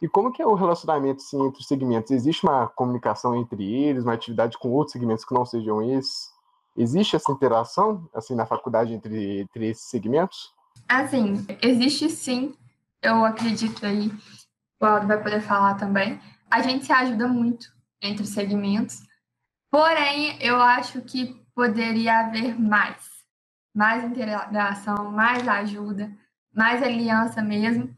E 0.02 0.08
como 0.08 0.32
que 0.32 0.42
é 0.42 0.46
o 0.46 0.54
relacionamento 0.54 1.22
assim, 1.22 1.46
entre 1.46 1.60
os 1.60 1.68
segmentos? 1.68 2.12
Existe 2.12 2.46
uma 2.46 2.68
comunicação 2.68 3.36
entre 3.36 3.64
eles, 3.64 4.04
uma 4.04 4.14
atividade 4.14 4.58
com 4.58 4.70
outros 4.70 4.94
segmentos 4.94 5.26
que 5.26 5.34
não 5.34 5.46
sejam 5.46 5.82
esses? 5.82 6.32
Existe 6.78 7.16
essa 7.16 7.32
interação 7.32 8.08
assim 8.14 8.36
na 8.36 8.46
faculdade 8.46 8.94
entre, 8.94 9.42
entre 9.42 9.68
esses 9.68 9.90
segmentos? 9.90 10.54
Assim, 10.88 11.46
existe 11.62 12.10
sim. 12.10 12.56
Eu 13.02 13.26
acredito 13.26 13.86
aí, 13.86 14.12
o 14.80 14.86
Aldo 14.86 15.08
vai 15.08 15.22
poder 15.22 15.42
falar 15.42 15.76
também. 15.76 16.20
A 16.50 16.62
gente 16.62 16.86
se 16.86 16.92
ajuda 16.92 17.28
muito 17.28 17.68
entre 18.02 18.24
os 18.24 18.30
segmentos. 18.30 19.02
Porém, 19.70 20.38
eu 20.42 20.56
acho 20.56 21.02
que 21.02 21.46
poderia 21.54 22.20
haver 22.22 22.60
mais. 22.60 23.08
Mais 23.76 24.04
interação, 24.04 25.12
mais 25.12 25.48
ajuda, 25.48 26.12
mais 26.54 26.82
aliança 26.82 27.42
mesmo. 27.42 27.94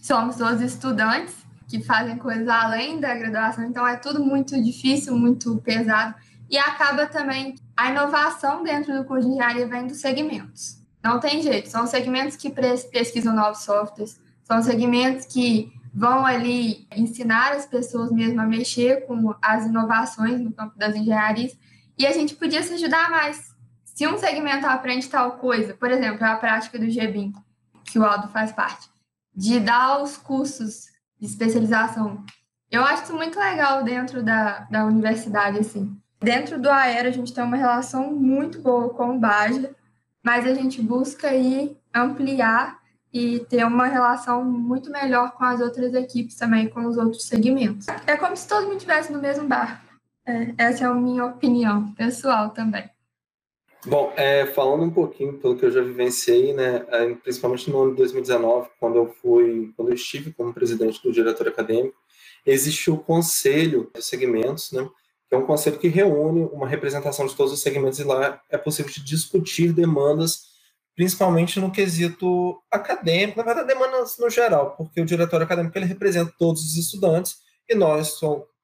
Somos 0.00 0.36
todos 0.36 0.60
estudantes 0.60 1.34
que 1.68 1.82
fazem 1.82 2.16
coisas 2.16 2.48
além 2.48 2.98
da 2.98 3.14
graduação, 3.14 3.64
então 3.64 3.86
é 3.86 3.96
tudo 3.96 4.24
muito 4.24 4.60
difícil, 4.62 5.16
muito 5.16 5.56
pesado. 5.58 6.14
E 6.48 6.56
acaba 6.56 7.06
também 7.06 7.56
a 7.76 7.90
inovação 7.90 8.62
dentro 8.62 8.96
do 8.96 9.04
curso 9.04 9.26
de 9.28 9.34
engenharia 9.34 9.68
vem 9.68 9.86
dos 9.86 10.00
segmentos. 10.00 10.78
Não 11.02 11.20
tem 11.20 11.42
jeito, 11.42 11.68
são 11.68 11.86
segmentos 11.86 12.36
que 12.36 12.50
pesquisam 12.50 13.34
novos 13.34 13.60
softwares, 13.60 14.20
são 14.42 14.62
segmentos 14.62 15.26
que 15.26 15.70
vão 15.92 16.24
ali 16.24 16.86
ensinar 16.94 17.52
as 17.52 17.66
pessoas 17.66 18.10
mesmo 18.10 18.40
a 18.40 18.46
mexer 18.46 19.06
com 19.06 19.34
as 19.42 19.66
inovações 19.66 20.40
no 20.40 20.52
campo 20.52 20.78
das 20.78 20.96
engenharias, 20.96 21.56
e 21.98 22.06
a 22.06 22.12
gente 22.12 22.34
podia 22.34 22.62
se 22.62 22.74
ajudar 22.74 23.10
mais. 23.10 23.54
Se 23.84 24.06
um 24.06 24.16
segmento 24.16 24.66
aprende 24.66 25.08
tal 25.08 25.32
coisa, 25.32 25.74
por 25.74 25.90
exemplo, 25.90 26.24
a 26.24 26.36
prática 26.36 26.78
do 26.78 26.86
GBIM, 26.86 27.32
que 27.84 27.98
o 27.98 28.04
Aldo 28.04 28.28
faz 28.28 28.52
parte, 28.52 28.88
de 29.38 29.60
dar 29.60 30.02
os 30.02 30.16
cursos 30.16 30.86
de 31.16 31.26
especialização, 31.26 32.24
eu 32.68 32.82
acho 32.82 33.04
isso 33.04 33.14
muito 33.14 33.38
legal 33.38 33.84
dentro 33.84 34.20
da, 34.20 34.66
da 34.68 34.84
universidade, 34.84 35.60
assim. 35.60 35.96
Dentro 36.18 36.60
do 36.60 36.68
Aero, 36.68 37.06
a 37.06 37.12
gente 37.12 37.32
tem 37.32 37.44
uma 37.44 37.56
relação 37.56 38.12
muito 38.12 38.60
boa 38.60 38.88
com 38.90 39.14
o 39.14 39.18
Baja, 39.20 39.70
mas 40.24 40.44
a 40.44 40.52
gente 40.52 40.82
busca 40.82 41.28
aí 41.28 41.76
ampliar 41.94 42.80
e 43.12 43.38
ter 43.48 43.64
uma 43.64 43.86
relação 43.86 44.44
muito 44.44 44.90
melhor 44.90 45.30
com 45.30 45.44
as 45.44 45.60
outras 45.60 45.94
equipes 45.94 46.34
também, 46.34 46.68
com 46.68 46.84
os 46.84 46.96
outros 46.96 47.24
segmentos. 47.28 47.86
É 48.08 48.16
como 48.16 48.36
se 48.36 48.48
todo 48.48 48.64
mundo 48.64 48.78
estivesse 48.78 49.12
no 49.12 49.20
mesmo 49.20 49.46
barco. 49.46 49.84
É, 50.26 50.52
essa 50.58 50.82
é 50.82 50.86
a 50.88 50.94
minha 50.94 51.24
opinião 51.24 51.92
pessoal 51.92 52.50
também. 52.50 52.90
Bom, 53.86 54.12
é, 54.16 54.44
falando 54.46 54.82
um 54.82 54.90
pouquinho 54.90 55.38
pelo 55.38 55.56
que 55.56 55.64
eu 55.64 55.70
já 55.70 55.80
vivenciei, 55.80 56.52
né, 56.52 56.84
é, 56.88 57.14
principalmente 57.14 57.70
no 57.70 57.80
ano 57.80 57.90
de 57.92 57.98
2019, 57.98 58.68
quando 58.80 58.96
eu 58.96 59.14
fui, 59.22 59.72
quando 59.76 59.90
eu 59.90 59.94
estive 59.94 60.32
como 60.32 60.52
presidente 60.52 61.00
do 61.02 61.12
diretor 61.12 61.46
acadêmico, 61.46 61.96
existe 62.44 62.90
o 62.90 62.98
conselho 62.98 63.88
dos 63.94 64.06
segmentos, 64.06 64.72
né, 64.72 64.88
que 65.28 65.34
é 65.34 65.38
um 65.38 65.46
conselho 65.46 65.78
que 65.78 65.86
reúne 65.86 66.48
uma 66.52 66.66
representação 66.66 67.26
de 67.26 67.36
todos 67.36 67.52
os 67.52 67.60
segmentos 67.60 68.00
e 68.00 68.04
lá 68.04 68.42
é 68.50 68.58
possível 68.58 68.92
discutir 69.04 69.72
demandas, 69.72 70.48
principalmente 70.96 71.60
no 71.60 71.70
quesito 71.70 72.60
acadêmico, 72.72 73.38
na 73.38 73.44
verdade 73.44 73.68
demandas 73.68 74.16
no 74.18 74.28
geral, 74.28 74.74
porque 74.76 75.00
o 75.00 75.04
diretório 75.04 75.44
acadêmico 75.44 75.78
ele 75.78 75.86
representa 75.86 76.34
todos 76.36 76.64
os 76.64 76.76
estudantes 76.76 77.36
e 77.68 77.76
nós, 77.76 78.18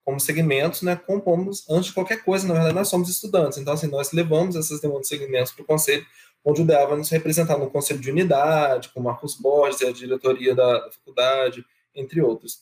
como 0.05 0.21
segmentos, 0.21 0.83
né, 0.83 0.95
compomos, 0.97 1.69
antes 1.69 1.87
de 1.87 1.93
qualquer 1.95 2.23
coisa, 2.23 2.47
na 2.47 2.55
verdade 2.55 2.75
nós 2.75 2.89
somos 2.89 3.09
estudantes, 3.09 3.57
então 3.59 3.73
assim, 3.73 3.87
nós 3.87 4.13
levamos 4.13 4.55
essas 4.55 4.81
demandas 4.81 5.09
de 5.09 5.17
segmentos 5.17 5.53
para 5.53 5.63
o 5.63 5.67
conselho, 5.67 6.05
onde 6.45 6.61
o 6.61 6.65
DEA 6.65 6.87
vai 6.87 6.99
nos 6.99 7.09
representar 7.09 7.57
no 7.57 7.71
conselho 7.71 8.01
de 8.01 8.11
unidade, 8.11 8.91
com 8.91 9.01
Marcos 9.01 9.35
Borges 9.35 9.81
a 9.81 9.91
diretoria 9.91 10.55
da, 10.55 10.81
da 10.81 10.93
faculdade, 10.93 11.65
entre 11.95 12.21
outros. 12.21 12.59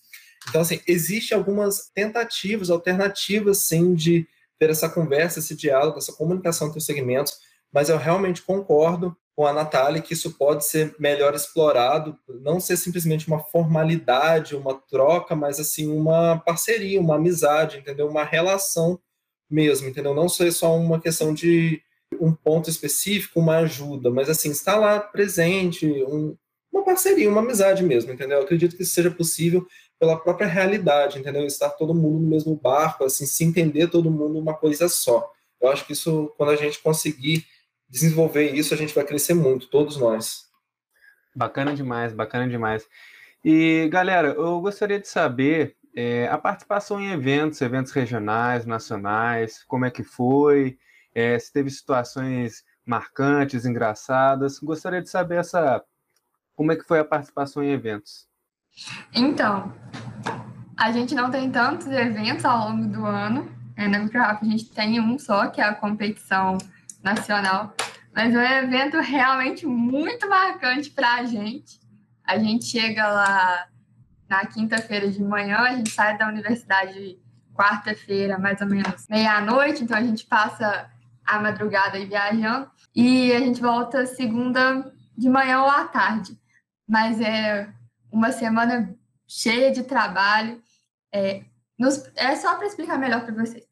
Então, 0.48 0.60
assim, 0.60 0.80
existe 0.86 1.34
algumas 1.34 1.90
tentativas, 1.92 2.70
alternativas, 2.70 3.58
sim, 3.58 3.94
de 3.94 4.26
ter 4.58 4.70
essa 4.70 4.88
conversa, 4.88 5.40
esse 5.40 5.56
diálogo, 5.56 5.98
essa 5.98 6.12
comunicação 6.12 6.68
entre 6.68 6.78
os 6.78 6.86
segmentos, 6.86 7.38
mas 7.72 7.88
eu 7.88 7.96
realmente 7.96 8.42
concordo 8.42 9.16
com 9.34 9.46
a 9.46 9.52
Natália 9.52 10.02
que 10.02 10.12
isso 10.12 10.36
pode 10.36 10.66
ser 10.66 10.94
melhor 10.98 11.34
explorado, 11.34 12.18
não 12.40 12.60
ser 12.60 12.76
simplesmente 12.76 13.26
uma 13.26 13.38
formalidade, 13.38 14.54
uma 14.54 14.74
troca, 14.74 15.34
mas 15.34 15.58
assim 15.58 15.88
uma 15.88 16.38
parceria, 16.38 17.00
uma 17.00 17.16
amizade, 17.16 17.78
entendeu? 17.78 18.08
Uma 18.08 18.24
relação 18.24 19.00
mesmo, 19.50 19.88
entendeu? 19.88 20.14
Não 20.14 20.28
ser 20.28 20.52
só 20.52 20.76
uma 20.76 21.00
questão 21.00 21.32
de 21.32 21.82
um 22.20 22.32
ponto 22.32 22.68
específico, 22.68 23.40
uma 23.40 23.58
ajuda, 23.58 24.10
mas 24.10 24.28
assim 24.28 24.50
estar 24.50 24.76
lá 24.76 25.00
presente, 25.00 25.86
um, 25.86 26.36
uma 26.70 26.84
parceria, 26.84 27.28
uma 27.28 27.40
amizade 27.40 27.82
mesmo, 27.82 28.12
entendeu? 28.12 28.38
Eu 28.38 28.44
acredito 28.44 28.76
que 28.76 28.82
isso 28.82 28.94
seja 28.94 29.10
possível 29.10 29.66
pela 29.98 30.18
própria 30.18 30.46
realidade, 30.46 31.18
entendeu? 31.18 31.46
Estar 31.46 31.70
todo 31.70 31.94
mundo 31.94 32.20
no 32.20 32.28
mesmo 32.28 32.54
barco, 32.56 33.04
assim, 33.04 33.24
se 33.24 33.44
entender 33.44 33.88
todo 33.88 34.10
mundo 34.10 34.38
uma 34.38 34.54
coisa 34.54 34.88
só. 34.88 35.30
Eu 35.60 35.70
acho 35.70 35.86
que 35.86 35.92
isso, 35.92 36.32
quando 36.36 36.50
a 36.50 36.56
gente 36.56 36.82
conseguir 36.82 37.46
desenvolver 37.92 38.52
isso, 38.54 38.72
a 38.72 38.76
gente 38.76 38.94
vai 38.94 39.04
crescer 39.04 39.34
muito, 39.34 39.68
todos 39.68 39.98
nós. 39.98 40.50
Bacana 41.36 41.74
demais, 41.74 42.14
bacana 42.14 42.48
demais. 42.48 42.88
E, 43.44 43.88
galera, 43.92 44.28
eu 44.28 44.60
gostaria 44.62 44.98
de 44.98 45.06
saber 45.06 45.76
é, 45.94 46.26
a 46.28 46.38
participação 46.38 46.98
em 46.98 47.10
eventos, 47.10 47.60
eventos 47.60 47.92
regionais, 47.92 48.64
nacionais, 48.64 49.62
como 49.64 49.84
é 49.84 49.90
que 49.90 50.02
foi, 50.02 50.78
é, 51.14 51.38
se 51.38 51.52
teve 51.52 51.68
situações 51.68 52.64
marcantes, 52.86 53.66
engraçadas. 53.66 54.58
Gostaria 54.58 55.02
de 55.02 55.10
saber 55.10 55.36
essa, 55.36 55.84
como 56.56 56.72
é 56.72 56.76
que 56.76 56.84
foi 56.84 56.98
a 56.98 57.04
participação 57.04 57.62
em 57.62 57.72
eventos. 57.72 58.26
Então, 59.14 59.70
a 60.78 60.90
gente 60.90 61.14
não 61.14 61.30
tem 61.30 61.50
tantos 61.50 61.88
eventos 61.88 62.44
ao 62.44 62.70
longo 62.70 62.86
do 62.88 63.04
ano. 63.04 63.54
É, 63.76 63.86
na 63.86 63.98
Microrap 63.98 64.42
a 64.42 64.48
gente 64.48 64.70
tem 64.70 64.98
um 64.98 65.18
só, 65.18 65.48
que 65.48 65.60
é 65.60 65.64
a 65.64 65.74
competição 65.74 66.56
nacional. 67.02 67.74
Mas 68.14 68.34
é 68.34 68.38
um 68.38 68.64
evento 68.64 69.00
realmente 69.00 69.66
muito 69.66 70.28
marcante 70.28 70.90
para 70.90 71.14
a 71.14 71.24
gente. 71.24 71.80
A 72.24 72.38
gente 72.38 72.66
chega 72.66 73.08
lá 73.08 73.66
na 74.28 74.46
quinta-feira 74.46 75.10
de 75.10 75.22
manhã, 75.22 75.58
a 75.58 75.74
gente 75.74 75.90
sai 75.90 76.16
da 76.16 76.28
universidade 76.28 77.18
quarta-feira, 77.54 78.38
mais 78.38 78.60
ou 78.60 78.66
menos 78.66 79.06
meia-noite, 79.08 79.84
então 79.84 79.96
a 79.96 80.02
gente 80.02 80.24
passa 80.26 80.90
a 81.24 81.38
madrugada 81.38 81.96
aí 81.96 82.06
viajando 82.06 82.70
e 82.94 83.32
a 83.32 83.40
gente 83.40 83.60
volta 83.60 84.06
segunda 84.06 84.92
de 85.16 85.28
manhã 85.28 85.60
ou 85.60 85.70
à 85.70 85.84
tarde. 85.84 86.38
Mas 86.88 87.20
é 87.20 87.68
uma 88.10 88.32
semana 88.32 88.94
cheia 89.26 89.70
de 89.70 89.82
trabalho. 89.82 90.62
É, 91.12 91.44
nos, 91.78 92.10
é 92.16 92.36
só 92.36 92.56
para 92.56 92.66
explicar 92.66 92.98
melhor 92.98 93.24
para 93.24 93.34
vocês. 93.34 93.64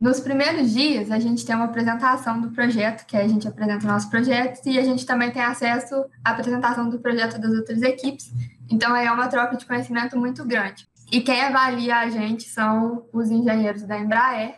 Nos 0.00 0.20
primeiros 0.20 0.72
dias, 0.72 1.10
a 1.10 1.18
gente 1.18 1.44
tem 1.44 1.56
uma 1.56 1.64
apresentação 1.64 2.40
do 2.40 2.50
projeto, 2.50 3.04
que 3.04 3.16
a 3.16 3.26
gente 3.26 3.48
apresenta 3.48 3.84
o 3.84 3.88
nosso 3.88 4.08
projeto, 4.08 4.64
e 4.64 4.78
a 4.78 4.82
gente 4.84 5.04
também 5.04 5.32
tem 5.32 5.42
acesso 5.42 6.04
à 6.24 6.30
apresentação 6.30 6.88
do 6.88 7.00
projeto 7.00 7.40
das 7.40 7.50
outras 7.52 7.82
equipes. 7.82 8.30
Então, 8.70 8.94
é 8.94 9.10
uma 9.10 9.26
troca 9.26 9.56
de 9.56 9.66
conhecimento 9.66 10.16
muito 10.16 10.44
grande. 10.44 10.86
E 11.10 11.20
quem 11.20 11.42
avalia 11.42 11.96
a 11.96 12.08
gente 12.08 12.44
são 12.44 13.06
os 13.12 13.28
engenheiros 13.28 13.82
da 13.82 13.98
Embraer. 13.98 14.54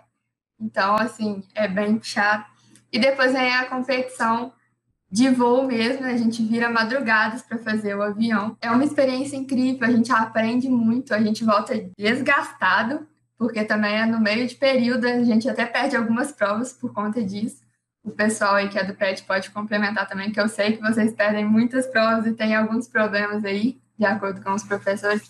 Então, 0.60 0.96
assim, 0.96 1.42
é 1.54 1.66
bem 1.66 1.96
puxado. 1.96 2.44
E 2.92 2.98
depois 2.98 3.32
vem 3.32 3.54
a 3.54 3.64
competição 3.64 4.52
de 5.10 5.28
voo 5.30 5.66
mesmo, 5.66 6.06
a 6.06 6.16
gente 6.16 6.42
vira 6.42 6.68
madrugadas 6.68 7.42
para 7.42 7.58
fazer 7.58 7.96
o 7.96 8.02
avião. 8.02 8.56
É 8.60 8.70
uma 8.70 8.84
experiência 8.84 9.36
incrível, 9.36 9.88
a 9.88 9.90
gente 9.90 10.12
aprende 10.12 10.68
muito, 10.68 11.14
a 11.14 11.20
gente 11.20 11.44
volta 11.44 11.74
desgastado, 11.98 13.08
porque 13.40 13.64
também 13.64 13.96
é 13.96 14.04
no 14.04 14.20
meio 14.20 14.46
de 14.46 14.54
período, 14.54 15.06
a 15.06 15.24
gente 15.24 15.48
até 15.48 15.64
perde 15.64 15.96
algumas 15.96 16.30
provas 16.30 16.74
por 16.74 16.92
conta 16.92 17.24
disso. 17.24 17.62
O 18.04 18.10
pessoal 18.10 18.56
aí 18.56 18.68
que 18.68 18.78
é 18.78 18.84
do 18.84 18.94
PET 18.94 19.22
pode 19.22 19.50
complementar 19.50 20.06
também, 20.06 20.30
que 20.30 20.38
eu 20.38 20.46
sei 20.46 20.76
que 20.76 20.82
vocês 20.82 21.14
perdem 21.14 21.46
muitas 21.46 21.86
provas 21.86 22.26
e 22.26 22.34
tem 22.34 22.54
alguns 22.54 22.86
problemas 22.86 23.42
aí, 23.42 23.80
de 23.98 24.04
acordo 24.04 24.42
com 24.42 24.52
os 24.52 24.62
professores. 24.62 25.22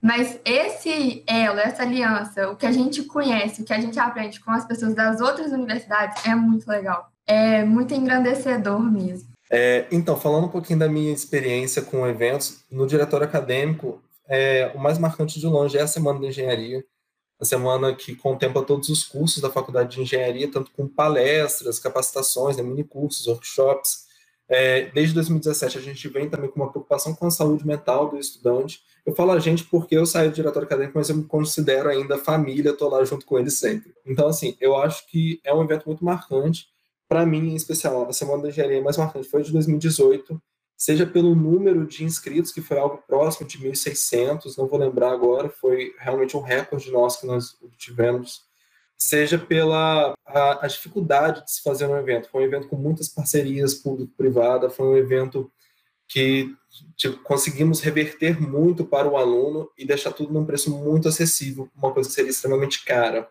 Mas 0.00 0.38
esse 0.44 1.24
elo, 1.26 1.58
essa 1.58 1.82
aliança, 1.82 2.48
o 2.48 2.54
que 2.54 2.64
a 2.64 2.70
gente 2.70 3.02
conhece, 3.02 3.60
o 3.60 3.64
que 3.64 3.72
a 3.72 3.80
gente 3.80 3.98
aprende 3.98 4.38
com 4.38 4.52
as 4.52 4.64
pessoas 4.64 4.94
das 4.94 5.20
outras 5.20 5.50
universidades 5.50 6.24
é 6.24 6.36
muito 6.36 6.68
legal. 6.68 7.10
É 7.26 7.64
muito 7.64 7.92
engrandecedor 7.92 8.80
mesmo. 8.80 9.30
É, 9.50 9.84
então, 9.90 10.16
falando 10.16 10.44
um 10.44 10.50
pouquinho 10.50 10.78
da 10.78 10.88
minha 10.88 11.12
experiência 11.12 11.82
com 11.82 12.06
eventos, 12.06 12.64
no 12.70 12.86
diretório 12.86 13.26
acadêmico, 13.26 14.00
é, 14.28 14.70
o 14.76 14.78
mais 14.78 14.96
marcante 14.96 15.40
de 15.40 15.46
longe 15.48 15.76
é 15.76 15.82
a 15.82 15.88
Semana 15.88 16.20
de 16.20 16.26
Engenharia, 16.26 16.84
a 17.40 17.44
semana 17.44 17.94
que 17.94 18.16
contempla 18.16 18.64
todos 18.64 18.88
os 18.88 19.04
cursos 19.04 19.40
da 19.40 19.50
Faculdade 19.50 19.94
de 19.94 20.02
Engenharia, 20.02 20.50
tanto 20.50 20.70
com 20.72 20.88
palestras, 20.88 21.78
capacitações, 21.78 22.56
né, 22.56 22.62
mini 22.62 22.82
cursos, 22.82 23.26
workshops. 23.26 24.08
É, 24.48 24.86
desde 24.90 25.14
2017 25.14 25.78
a 25.78 25.80
gente 25.80 26.08
vem 26.08 26.28
também 26.28 26.50
com 26.50 26.60
uma 26.60 26.70
preocupação 26.70 27.14
com 27.14 27.26
a 27.26 27.30
saúde 27.30 27.66
mental 27.66 28.08
do 28.08 28.18
estudante. 28.18 28.80
Eu 29.04 29.14
falo 29.14 29.32
a 29.32 29.38
gente 29.38 29.64
porque 29.64 29.96
eu 29.96 30.04
saí 30.04 30.28
do 30.28 30.34
diretório 30.34 30.66
acadêmico, 30.66 30.98
mas 30.98 31.08
eu 31.08 31.16
me 31.16 31.24
considero 31.24 31.88
ainda 31.88 32.18
família, 32.18 32.70
estou 32.70 32.90
lá 32.90 33.04
junto 33.04 33.24
com 33.24 33.38
ele 33.38 33.50
sempre. 33.50 33.94
Então, 34.06 34.26
assim, 34.28 34.56
eu 34.60 34.76
acho 34.76 35.06
que 35.06 35.40
é 35.44 35.54
um 35.54 35.62
evento 35.62 35.86
muito 35.86 36.04
marcante. 36.04 36.66
Para 37.08 37.24
mim, 37.24 37.50
em 37.50 37.54
especial, 37.54 38.08
a 38.08 38.12
Semana 38.12 38.42
da 38.42 38.48
Engenharia 38.48 38.82
mais 38.82 38.96
marcante 38.96 39.28
foi 39.28 39.42
de 39.42 39.52
2018, 39.52 40.40
seja 40.78 41.04
pelo 41.04 41.34
número 41.34 41.84
de 41.84 42.04
inscritos, 42.04 42.52
que 42.52 42.62
foi 42.62 42.78
algo 42.78 43.02
próximo 43.04 43.48
de 43.48 43.58
1.600, 43.58 44.56
não 44.56 44.68
vou 44.68 44.78
lembrar 44.78 45.10
agora, 45.10 45.48
foi 45.48 45.92
realmente 45.98 46.36
um 46.36 46.40
recorde 46.40 46.92
nosso 46.92 47.20
que 47.20 47.26
nós 47.26 47.58
tivemos, 47.76 48.44
seja 48.96 49.36
pela 49.38 50.14
a, 50.24 50.64
a 50.64 50.68
dificuldade 50.68 51.44
de 51.44 51.50
se 51.50 51.62
fazer 51.62 51.86
um 51.86 51.96
evento. 51.96 52.28
Foi 52.30 52.42
um 52.42 52.46
evento 52.46 52.68
com 52.68 52.76
muitas 52.76 53.08
parcerias 53.08 53.74
público-privada, 53.74 54.70
foi 54.70 54.86
um 54.86 54.96
evento 54.96 55.50
que 56.06 56.54
tipo, 56.96 57.18
conseguimos 57.24 57.80
reverter 57.80 58.40
muito 58.40 58.84
para 58.84 59.08
o 59.08 59.16
aluno 59.16 59.68
e 59.76 59.84
deixar 59.84 60.12
tudo 60.12 60.32
num 60.32 60.46
preço 60.46 60.70
muito 60.70 61.08
acessível, 61.08 61.68
uma 61.76 61.92
coisa 61.92 62.08
que 62.08 62.14
seria 62.14 62.30
extremamente 62.30 62.84
cara. 62.84 63.28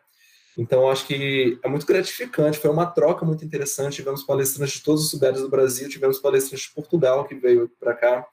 Então, 0.57 0.89
acho 0.89 1.05
que 1.05 1.59
é 1.63 1.69
muito 1.69 1.85
gratificante, 1.85 2.57
foi 2.57 2.71
uma 2.71 2.87
troca 2.87 3.23
muito 3.23 3.45
interessante. 3.45 3.97
Tivemos 3.97 4.23
palestrantes 4.23 4.73
de 4.75 4.83
todos 4.83 5.05
os 5.05 5.13
lugares 5.13 5.39
do 5.39 5.49
Brasil, 5.49 5.87
tivemos 5.87 6.19
palestrantes 6.19 6.65
de 6.67 6.73
Portugal 6.73 7.25
que 7.25 7.35
veio 7.35 7.69
para 7.79 7.93
cá. 7.93 8.27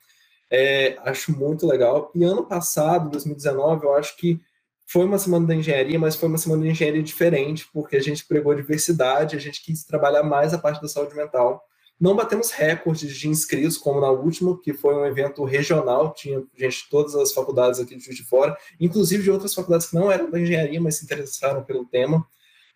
É, 0.51 0.97
acho 1.05 1.39
muito 1.39 1.67
legal. 1.67 2.11
E 2.15 2.25
ano 2.25 2.47
passado, 2.47 3.11
2019, 3.11 3.85
eu 3.85 3.95
acho 3.95 4.17
que 4.17 4.41
foi 4.87 5.05
uma 5.05 5.19
semana 5.19 5.47
da 5.47 5.55
engenharia, 5.55 5.99
mas 5.99 6.17
foi 6.17 6.29
uma 6.29 6.39
semana 6.39 6.63
de 6.63 6.71
engenharia 6.71 7.03
diferente, 7.03 7.69
porque 7.73 7.97
a 7.97 8.01
gente 8.01 8.25
pregou 8.25 8.55
diversidade, 8.55 9.37
a 9.37 9.41
gente 9.41 9.63
quis 9.63 9.85
trabalhar 9.85 10.23
mais 10.23 10.55
a 10.55 10.59
parte 10.59 10.81
da 10.81 10.89
saúde 10.89 11.15
mental. 11.15 11.63
Não 12.01 12.17
batemos 12.17 12.51
recordes 12.51 13.17
de 13.17 13.29
inscritos, 13.29 13.79
como 13.79 14.01
na 14.01 14.11
última, 14.11 14.61
que 14.61 14.75
foi 14.75 14.95
um 14.95 15.07
evento 15.07 15.45
regional, 15.45 16.13
tinha 16.13 16.43
gente 16.57 16.83
de 16.83 16.91
todas 16.91 17.15
as 17.15 17.33
faculdades 17.33 17.79
aqui 17.79 17.97
de 17.97 18.15
de 18.15 18.25
Fora, 18.25 18.57
inclusive 18.81 19.23
de 19.23 19.31
outras 19.31 19.55
faculdades 19.55 19.87
que 19.87 19.95
não 19.95 20.11
eram 20.11 20.31
da 20.31 20.41
engenharia, 20.41 20.81
mas 20.81 20.97
se 20.97 21.05
interessaram 21.05 21.63
pelo 21.63 21.85
tema. 21.85 22.27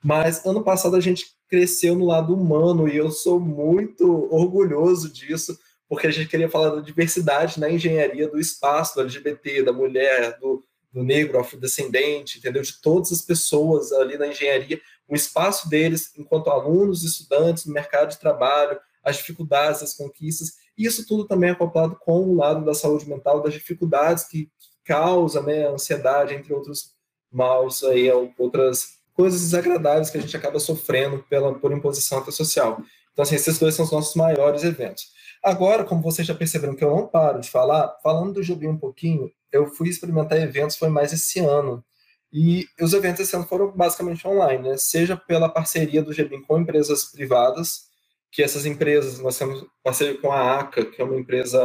Mas 0.03 0.47
ano 0.47 0.63
passado 0.63 0.95
a 0.95 1.01
gente 1.01 1.27
cresceu 1.49 1.95
no 1.97 2.07
lado 2.07 2.35
humano 2.35 2.89
e 2.89 2.97
eu 2.97 3.11
sou 3.11 3.41
muito 3.41 4.33
orgulhoso 4.33 5.13
disso, 5.13 5.59
porque 5.89 6.07
a 6.07 6.11
gente 6.11 6.29
queria 6.29 6.49
falar 6.49 6.77
da 6.77 6.81
diversidade 6.81 7.59
na 7.59 7.71
engenharia, 7.71 8.29
do 8.29 8.39
espaço 8.39 8.95
do 8.95 9.01
LGBT, 9.01 9.65
da 9.65 9.73
mulher, 9.73 10.39
do, 10.39 10.63
do 10.93 11.03
negro, 11.03 11.41
afrodescendente, 11.41 12.39
entendeu? 12.39 12.63
De 12.63 12.81
todas 12.81 13.11
as 13.11 13.23
pessoas 13.23 13.91
ali 13.93 14.17
na 14.17 14.29
engenharia, 14.29 14.81
o 15.09 15.17
espaço 15.17 15.69
deles 15.69 16.13
enquanto 16.17 16.51
alunos, 16.51 17.03
estudantes, 17.03 17.65
no 17.65 17.73
mercado 17.73 18.11
de 18.11 18.19
trabalho, 18.19 18.79
as 19.09 19.17
dificuldades, 19.17 19.83
as 19.83 19.95
conquistas, 19.95 20.53
e 20.77 20.87
isso 20.87 21.07
tudo 21.07 21.27
também 21.27 21.51
é 21.51 21.53
acoplado 21.53 21.97
com 21.97 22.21
o 22.21 22.37
lado 22.37 22.65
da 22.65 22.75
saúde 22.75 23.09
mental, 23.09 23.43
das 23.43 23.53
dificuldades 23.53 24.25
que, 24.25 24.51
causa 24.89 25.43
né, 25.43 25.67
a 25.67 25.73
ansiedade, 25.73 26.35
entre 26.35 26.55
outros 26.55 26.95
maus, 27.31 27.85
aí, 27.85 28.11
outras 28.39 28.99
coisas 29.13 29.43
desagradáveis 29.43 30.09
que 30.09 30.17
a 30.17 30.21
gente 30.21 30.35
acaba 30.35 30.59
sofrendo 30.59 31.23
pela, 31.29 31.55
por 31.55 31.73
imposição 31.73 32.25
social. 32.33 32.81
Então, 33.13 33.23
assim, 33.23 33.35
esses 33.35 33.59
dois 33.59 33.75
são 33.75 33.85
os 33.85 33.93
nossos 33.93 34.15
maiores 34.15 34.65
eventos. 34.65 35.09
Agora, 35.45 35.85
como 35.85 36.01
vocês 36.01 36.27
já 36.27 36.35
perceberam 36.35 36.75
que 36.75 36.83
eu 36.83 36.89
não 36.89 37.07
paro 37.07 37.39
de 37.41 37.51
falar, 37.51 37.99
falando 38.03 38.35
do 38.35 38.43
Jubi 38.43 38.67
um 38.67 38.79
pouquinho, 38.79 39.31
eu 39.53 39.67
fui 39.67 39.89
experimentar 39.89 40.41
eventos, 40.41 40.77
foi 40.77 40.89
mais 40.89 41.13
esse 41.13 41.39
ano. 41.41 41.85
E 42.33 42.67
os 42.81 42.93
eventos 42.95 43.21
esse 43.21 43.37
ano 43.37 43.47
foram 43.47 43.71
basicamente 43.73 44.27
online, 44.27 44.71
né? 44.71 44.77
seja 44.79 45.17
pela 45.17 45.49
parceria 45.49 46.03
do 46.03 46.15
GBIM 46.15 46.43
com 46.43 46.59
empresas 46.59 47.05
privadas, 47.05 47.88
que 48.31 48.43
essas 48.43 48.67
empresas, 48.67 49.19
nós 49.21 49.39
temos 49.39 49.65
parceria 49.83 50.19
com 50.19 50.31
a 50.31 50.61
ACA, 50.61 50.85
que 50.85 51.01
é 51.01 51.05
uma 51.05 51.17
empresa 51.17 51.61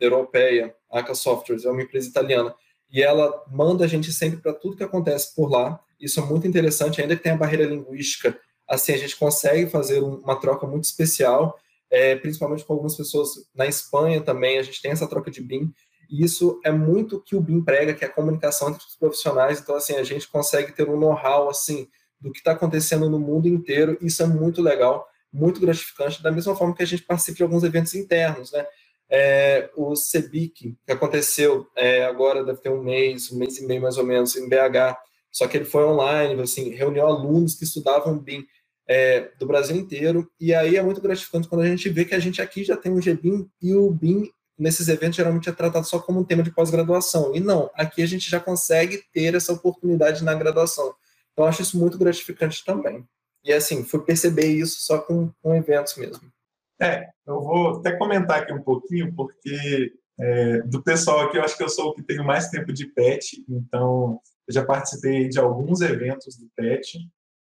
europeia, 0.00 0.74
ACA 0.90 1.14
Softwares, 1.14 1.64
é 1.64 1.70
uma 1.70 1.82
empresa 1.82 2.08
italiana, 2.08 2.54
e 2.90 3.02
ela 3.02 3.44
manda 3.50 3.84
a 3.84 3.88
gente 3.88 4.12
sempre 4.12 4.40
para 4.40 4.52
tudo 4.52 4.76
que 4.76 4.82
acontece 4.82 5.34
por 5.34 5.50
lá. 5.50 5.78
Isso 6.00 6.18
é 6.20 6.22
muito 6.24 6.46
interessante, 6.46 7.00
ainda 7.00 7.16
que 7.16 7.22
tenha 7.22 7.36
barreira 7.36 7.64
linguística, 7.64 8.38
assim, 8.68 8.92
a 8.92 8.98
gente 8.98 9.16
consegue 9.16 9.70
fazer 9.70 10.00
uma 10.00 10.36
troca 10.36 10.66
muito 10.66 10.84
especial, 10.84 11.58
é, 11.90 12.16
principalmente 12.16 12.64
com 12.64 12.74
algumas 12.74 12.96
pessoas 12.96 13.30
na 13.54 13.66
Espanha 13.66 14.20
também, 14.20 14.58
a 14.58 14.62
gente 14.62 14.82
tem 14.82 14.90
essa 14.90 15.08
troca 15.08 15.30
de 15.30 15.40
BIM, 15.40 15.72
e 16.10 16.24
isso 16.24 16.60
é 16.64 16.70
muito 16.70 17.16
o 17.16 17.20
que 17.20 17.36
o 17.36 17.40
BIM 17.40 17.62
prega, 17.62 17.94
que 17.94 18.04
é 18.04 18.08
a 18.08 18.12
comunicação 18.12 18.68
entre 18.68 18.84
os 18.86 18.96
profissionais, 18.96 19.60
então, 19.60 19.74
assim, 19.74 19.94
a 19.94 20.04
gente 20.04 20.28
consegue 20.28 20.72
ter 20.72 20.88
um 20.88 20.98
know-how, 20.98 21.48
assim, 21.48 21.88
do 22.20 22.32
que 22.32 22.38
está 22.38 22.52
acontecendo 22.52 23.08
no 23.08 23.18
mundo 23.18 23.48
inteiro, 23.48 23.96
isso 24.00 24.22
é 24.22 24.26
muito 24.26 24.60
legal, 24.60 25.08
muito 25.32 25.60
gratificante, 25.60 26.22
da 26.22 26.32
mesma 26.32 26.56
forma 26.56 26.74
que 26.74 26.82
a 26.82 26.86
gente 26.86 27.02
participa 27.02 27.36
de 27.36 27.42
alguns 27.42 27.64
eventos 27.64 27.94
internos, 27.94 28.52
né? 28.52 28.66
É, 29.10 29.70
o 29.74 29.96
CEBIC, 29.96 30.76
que 30.84 30.92
aconteceu 30.92 31.66
é, 31.74 32.04
agora, 32.04 32.44
deve 32.44 32.60
ter 32.60 32.70
um 32.70 32.82
mês, 32.82 33.32
um 33.32 33.38
mês 33.38 33.58
e 33.58 33.66
meio 33.66 33.80
mais 33.80 33.96
ou 33.96 34.04
menos, 34.04 34.36
em 34.36 34.48
BH, 34.48 34.96
só 35.30 35.46
que 35.46 35.56
ele 35.56 35.64
foi 35.64 35.84
online, 35.84 36.40
assim, 36.42 36.70
reuniu 36.70 37.06
alunos 37.06 37.54
que 37.54 37.64
estudavam 37.64 38.18
BIM 38.18 38.44
é, 38.86 39.30
do 39.38 39.46
Brasil 39.46 39.76
inteiro, 39.76 40.30
e 40.40 40.54
aí 40.54 40.76
é 40.76 40.82
muito 40.82 41.00
gratificante 41.00 41.48
quando 41.48 41.62
a 41.62 41.66
gente 41.66 41.88
vê 41.88 42.04
que 42.04 42.14
a 42.14 42.18
gente 42.18 42.42
aqui 42.42 42.64
já 42.64 42.76
tem 42.76 42.92
um 42.92 43.00
GBIM 43.00 43.48
e 43.62 43.74
o 43.74 43.90
BIM 43.90 44.30
nesses 44.58 44.88
eventos 44.88 45.16
geralmente 45.16 45.48
é 45.48 45.52
tratado 45.52 45.86
só 45.86 45.98
como 46.00 46.20
um 46.20 46.24
tema 46.24 46.42
de 46.42 46.50
pós-graduação, 46.50 47.34
e 47.34 47.40
não, 47.40 47.70
aqui 47.74 48.02
a 48.02 48.06
gente 48.06 48.28
já 48.28 48.40
consegue 48.40 49.02
ter 49.12 49.34
essa 49.34 49.52
oportunidade 49.52 50.24
na 50.24 50.34
graduação. 50.34 50.94
Então, 51.32 51.44
eu 51.44 51.48
acho 51.48 51.62
isso 51.62 51.78
muito 51.78 51.96
gratificante 51.96 52.64
também. 52.64 53.06
E 53.48 53.52
assim, 53.54 53.82
fui 53.82 54.04
perceber 54.04 54.46
isso 54.46 54.82
só 54.82 54.98
com, 54.98 55.32
com 55.42 55.54
eventos 55.54 55.96
mesmo. 55.96 56.30
É, 56.78 57.08
eu 57.26 57.40
vou 57.40 57.78
até 57.78 57.96
comentar 57.96 58.42
aqui 58.42 58.52
um 58.52 58.62
pouquinho, 58.62 59.10
porque 59.16 59.90
é, 60.20 60.60
do 60.64 60.82
pessoal 60.82 61.20
aqui, 61.20 61.38
eu 61.38 61.42
acho 61.42 61.56
que 61.56 61.62
eu 61.62 61.68
sou 61.70 61.86
o 61.88 61.94
que 61.94 62.02
tenho 62.02 62.22
mais 62.22 62.50
tempo 62.50 62.70
de 62.74 62.86
PET, 62.88 63.42
então 63.48 64.20
eu 64.46 64.52
já 64.52 64.62
participei 64.66 65.30
de 65.30 65.38
alguns 65.38 65.80
eventos 65.80 66.36
do 66.36 66.46
PET, 66.54 66.98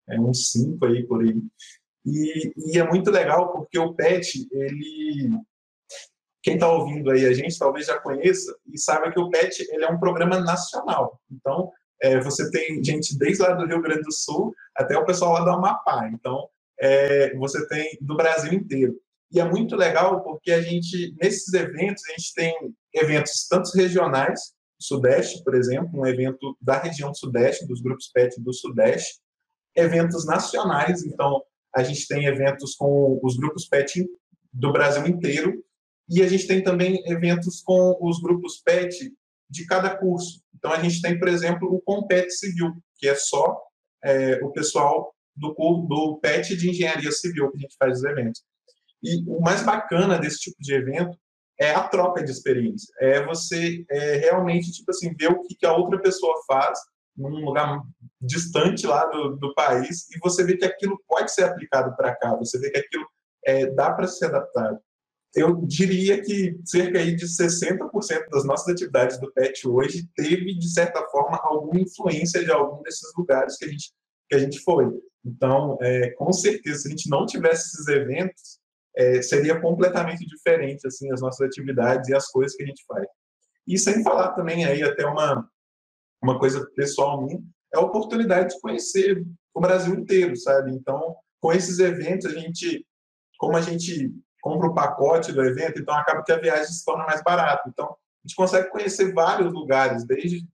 é, 0.09 0.21
uns 0.21 0.53
cinco 0.53 0.87
aí 0.87 1.05
por 1.05 1.23
aí. 1.23 1.43
E, 2.07 2.53
e 2.73 2.79
é 2.79 2.85
muito 2.85 3.11
legal 3.11 3.51
porque 3.53 3.77
o 3.77 3.93
PET, 3.93 4.47
ele. 4.53 5.37
Quem 6.41 6.55
está 6.55 6.71
ouvindo 6.73 7.11
aí 7.11 7.27
a 7.27 7.35
gente 7.35 7.59
talvez 7.59 7.87
já 7.87 7.99
conheça 7.99 8.57
e 8.73 8.79
saiba 8.79 9.11
que 9.11 9.19
o 9.19 9.29
PET 9.29 9.67
ele 9.73 9.85
é 9.85 9.91
um 9.91 9.99
programa 9.99 10.39
nacional. 10.39 11.21
Então, 11.29 11.73
é, 12.03 12.21
você 12.21 12.51
tem 12.51 12.83
gente 12.83 13.17
desde 13.19 13.43
lá 13.43 13.53
do 13.53 13.67
Rio 13.67 13.83
Grande 13.83 14.03
do 14.03 14.13
Sul 14.13 14.55
até 14.77 14.97
o 14.97 15.05
pessoal 15.05 15.35
lá 15.35 15.41
do 15.45 15.51
Amapá. 15.51 16.09
Então, 16.13 16.49
é, 16.81 17.35
você 17.37 17.67
tem 17.69 17.99
do 18.01 18.17
Brasil 18.17 18.53
inteiro. 18.53 18.95
E 19.33 19.39
é 19.39 19.45
muito 19.45 19.77
legal 19.77 20.23
porque 20.23 20.51
a 20.51 20.61
gente, 20.61 21.15
nesses 21.21 21.53
eventos, 21.53 22.03
a 22.09 22.13
gente 22.13 22.35
tem 22.35 22.75
eventos 22.95 23.47
tanto 23.49 23.71
regionais, 23.77 24.41
Sudeste, 24.81 25.45
por 25.45 25.55
exemplo, 25.55 26.01
um 26.01 26.07
evento 26.07 26.57
da 26.61 26.79
região 26.79 27.15
Sudeste, 27.15 27.67
dos 27.67 27.83
grupos 27.83 28.09
PET 28.09 28.41
do 28.41 28.53
Sudeste, 28.53 29.21
eventos 29.77 30.25
nacionais, 30.25 31.05
então 31.05 31.43
a 31.77 31.83
gente 31.83 32.09
tem 32.09 32.25
eventos 32.25 32.75
com 32.75 33.21
os 33.23 33.37
grupos 33.37 33.69
PET 33.69 34.09
do 34.53 34.73
Brasil 34.73 35.07
inteiro, 35.07 35.63
e 36.09 36.23
a 36.23 36.29
gente 36.29 36.47
tem 36.47 36.63
também 36.63 37.01
eventos 37.07 37.61
com 37.61 37.97
os 38.01 38.21
grupos 38.21 38.61
PET 38.65 39.13
de 39.51 39.67
cada 39.67 39.97
curso. 39.97 40.41
Então, 40.57 40.73
a 40.73 40.81
gente 40.81 41.03
tem, 41.03 41.19
por 41.19 41.29
exemplo, 41.29 41.69
o 41.69 41.81
Compete 41.81 42.33
Civil, 42.33 42.73
que 42.97 43.09
é 43.09 43.15
só 43.15 43.61
é, 44.05 44.39
o 44.43 44.53
pessoal 44.53 45.15
do, 45.37 45.55
do 45.89 46.19
PET 46.21 46.57
de 46.57 46.71
Engenharia 46.71 47.11
Civil 47.11 47.51
que 47.51 47.59
a 47.59 47.61
gente 47.61 47.77
faz 47.79 47.99
os 47.99 48.05
eventos. 48.05 48.43
E 49.03 49.25
o 49.27 49.41
mais 49.41 49.63
bacana 49.63 50.19
desse 50.19 50.39
tipo 50.39 50.57
de 50.61 50.75
evento 50.75 51.19
é 51.59 51.73
a 51.73 51.89
troca 51.89 52.23
de 52.23 52.31
experiência. 52.31 52.93
É 53.01 53.25
você 53.25 53.85
é, 53.91 54.17
realmente, 54.17 54.73
tipo 54.73 54.91
assim, 54.91 55.15
ver 55.15 55.31
o 55.31 55.43
que, 55.43 55.55
que 55.55 55.67
a 55.67 55.75
outra 55.75 56.01
pessoa 56.01 56.35
faz 56.47 56.79
num 57.17 57.45
lugar 57.45 57.83
distante 58.21 58.87
lá 58.87 59.05
do, 59.07 59.37
do 59.37 59.55
país 59.55 60.09
e 60.11 60.19
você 60.19 60.45
vê 60.45 60.57
que 60.57 60.65
aquilo 60.65 60.99
pode 61.07 61.33
ser 61.33 61.45
aplicado 61.45 61.95
para 61.97 62.15
cá, 62.15 62.35
você 62.37 62.59
vê 62.59 62.71
que 62.71 62.79
aquilo 62.79 63.07
é, 63.45 63.67
dá 63.75 63.93
para 63.93 64.07
ser 64.07 64.27
adaptado 64.27 64.79
eu 65.35 65.55
diria 65.65 66.21
que 66.23 66.59
cerca 66.65 67.05
de 67.05 67.25
60% 67.25 68.29
das 68.31 68.45
nossas 68.45 68.69
atividades 68.69 69.21
do 69.21 69.33
PET 69.33 69.69
hoje 69.69 70.09
teve, 70.17 70.59
de 70.59 70.73
certa 70.73 71.05
forma, 71.07 71.39
alguma 71.43 71.81
influência 71.81 72.45
de 72.45 72.51
algum 72.51 72.83
desses 72.83 73.13
lugares 73.17 73.57
que 73.57 73.65
a 73.65 73.69
gente, 73.69 73.93
que 74.29 74.35
a 74.35 74.39
gente 74.39 74.59
foi. 74.61 74.87
Então, 75.25 75.79
é, 75.81 76.11
com 76.11 76.33
certeza, 76.33 76.81
se 76.81 76.89
a 76.89 76.91
gente 76.91 77.09
não 77.09 77.27
tivesse 77.27 77.69
esses 77.69 77.89
eventos, 77.89 78.59
é, 78.97 79.23
seria 79.23 79.61
completamente 79.61 80.27
diferente 80.27 80.85
assim 80.87 81.13
as 81.13 81.21
nossas 81.21 81.47
atividades 81.47 82.09
e 82.09 82.15
as 82.15 82.27
coisas 82.27 82.57
que 82.57 82.65
a 82.65 82.67
gente 82.67 82.85
faz. 82.87 83.07
E 83.67 83.79
sem 83.79 84.03
falar 84.03 84.33
também 84.33 84.65
aí 84.65 84.83
até 84.83 85.07
uma 85.07 85.49
uma 86.23 86.39
coisa 86.39 86.67
pessoal 86.77 87.25
minha, 87.25 87.41
é 87.73 87.79
a 87.79 87.81
oportunidade 87.81 88.55
de 88.55 88.61
conhecer 88.61 89.25
o 89.55 89.61
Brasil 89.61 89.95
inteiro, 89.95 90.37
sabe? 90.37 90.73
Então, 90.73 91.17
com 91.41 91.53
esses 91.53 91.79
eventos, 91.79 92.27
a 92.27 92.39
gente, 92.39 92.87
como 93.39 93.57
a 93.57 93.61
gente 93.61 94.13
compra 94.41 94.69
o 94.69 94.75
pacote 94.75 95.33
do 95.33 95.45
evento, 95.45 95.81
então 95.81 95.95
acaba 95.95 96.23
que 96.23 96.33
a 96.33 96.39
viagem 96.39 96.67
se 96.67 96.85
torna 96.85 97.05
mais 97.05 97.23
barata. 97.23 97.69
Então, 97.69 97.87
a 97.87 98.27
gente 98.29 98.37
consegue 98.37 98.71
conhecer 98.71 99.13
vários 99.13 99.53
lugares, 99.53 100.05
desde 100.05 100.47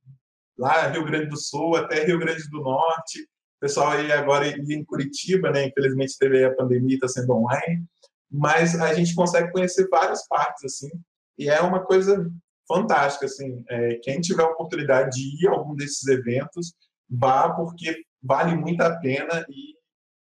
lá 0.59 0.88
Rio 0.88 1.05
Grande 1.05 1.27
do 1.27 1.37
Sul 1.37 1.77
até 1.77 2.05
Rio 2.05 2.18
Grande 2.18 2.49
do 2.51 2.61
Norte. 2.61 3.22
O 3.22 3.61
pessoal 3.61 3.92
aí 3.92 4.12
agora 4.12 4.46
em 4.49 4.85
Curitiba, 4.85 5.51
né? 5.51 5.66
Infelizmente 5.66 6.18
teve 6.18 6.44
a 6.44 6.55
pandemia, 6.55 6.94
está 6.94 7.09
sendo 7.09 7.33
online. 7.33 7.85
Mas 8.31 8.79
a 8.81 8.92
gente 8.94 9.14
consegue 9.14 9.51
conhecer 9.53 9.88
várias 9.88 10.27
partes, 10.29 10.64
assim. 10.64 10.90
E 11.38 11.49
é 11.49 11.61
uma 11.61 11.81
coisa 11.85 12.31
fantástica, 12.68 13.27
assim. 13.27 13.64
É, 13.68 13.94
quem 14.03 14.20
tiver 14.20 14.42
a 14.42 14.51
oportunidade 14.51 15.11
de 15.16 15.44
ir 15.44 15.49
a 15.49 15.53
algum 15.53 15.75
desses 15.75 16.07
eventos, 16.07 16.75
vá, 17.09 17.51
porque 17.51 18.05
vale 18.22 18.57
muito 18.57 18.81
a 18.83 18.96
pena 18.99 19.44
e, 19.49 19.75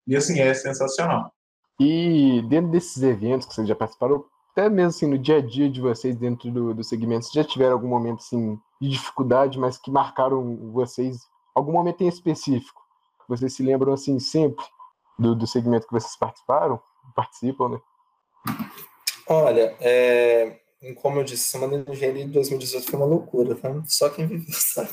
e 0.07 0.17
assim, 0.17 0.41
é 0.41 0.55
sensacional. 0.55 1.33
E 1.79 2.43
dentro 2.43 2.71
desses 2.71 3.03
eventos 3.03 3.47
que 3.47 3.55
vocês 3.55 3.69
já 3.69 3.75
participaram, 3.75 4.25
até 4.51 4.69
mesmo 4.69 4.89
assim, 4.89 5.07
no 5.07 5.19
dia 5.19 5.37
a 5.37 5.41
dia 5.41 5.71
de 5.71 5.81
vocês 5.81 6.17
dentro 6.17 6.51
do, 6.51 6.75
do 6.75 6.83
segmento, 6.83 7.25
vocês 7.25 7.35
já 7.35 7.45
tiveram 7.45 7.75
algum 7.75 7.89
momento 7.89 8.19
assim, 8.19 8.59
de 8.81 8.89
dificuldade, 8.89 9.59
mas 9.59 9.79
que 9.79 9.91
marcaram 9.91 10.73
vocês, 10.73 11.29
algum 11.55 11.73
momento 11.73 12.03
em 12.03 12.09
específico? 12.09 12.83
Vocês 13.29 13.53
se 13.53 13.63
lembram 13.63 13.93
assim 13.93 14.19
sempre 14.19 14.65
do, 15.19 15.35
do 15.35 15.47
segmento 15.47 15.87
que 15.87 15.93
vocês 15.93 16.17
participaram? 16.17 16.81
Participam, 17.15 17.69
né? 17.69 17.81
Olha, 19.29 19.77
é, 19.81 20.61
como 20.97 21.21
eu 21.21 21.25
disse, 21.25 21.51
Semana 21.51 21.85
de 21.85 21.93
Engenharia 21.93 22.27
de 22.27 22.33
2018 22.33 22.91
foi 22.91 22.99
uma 22.99 23.07
loucura, 23.07 23.55
tá? 23.55 23.71
Só 23.87 24.09
quem 24.09 24.27
viveu 24.27 24.47
sabe. 24.55 24.91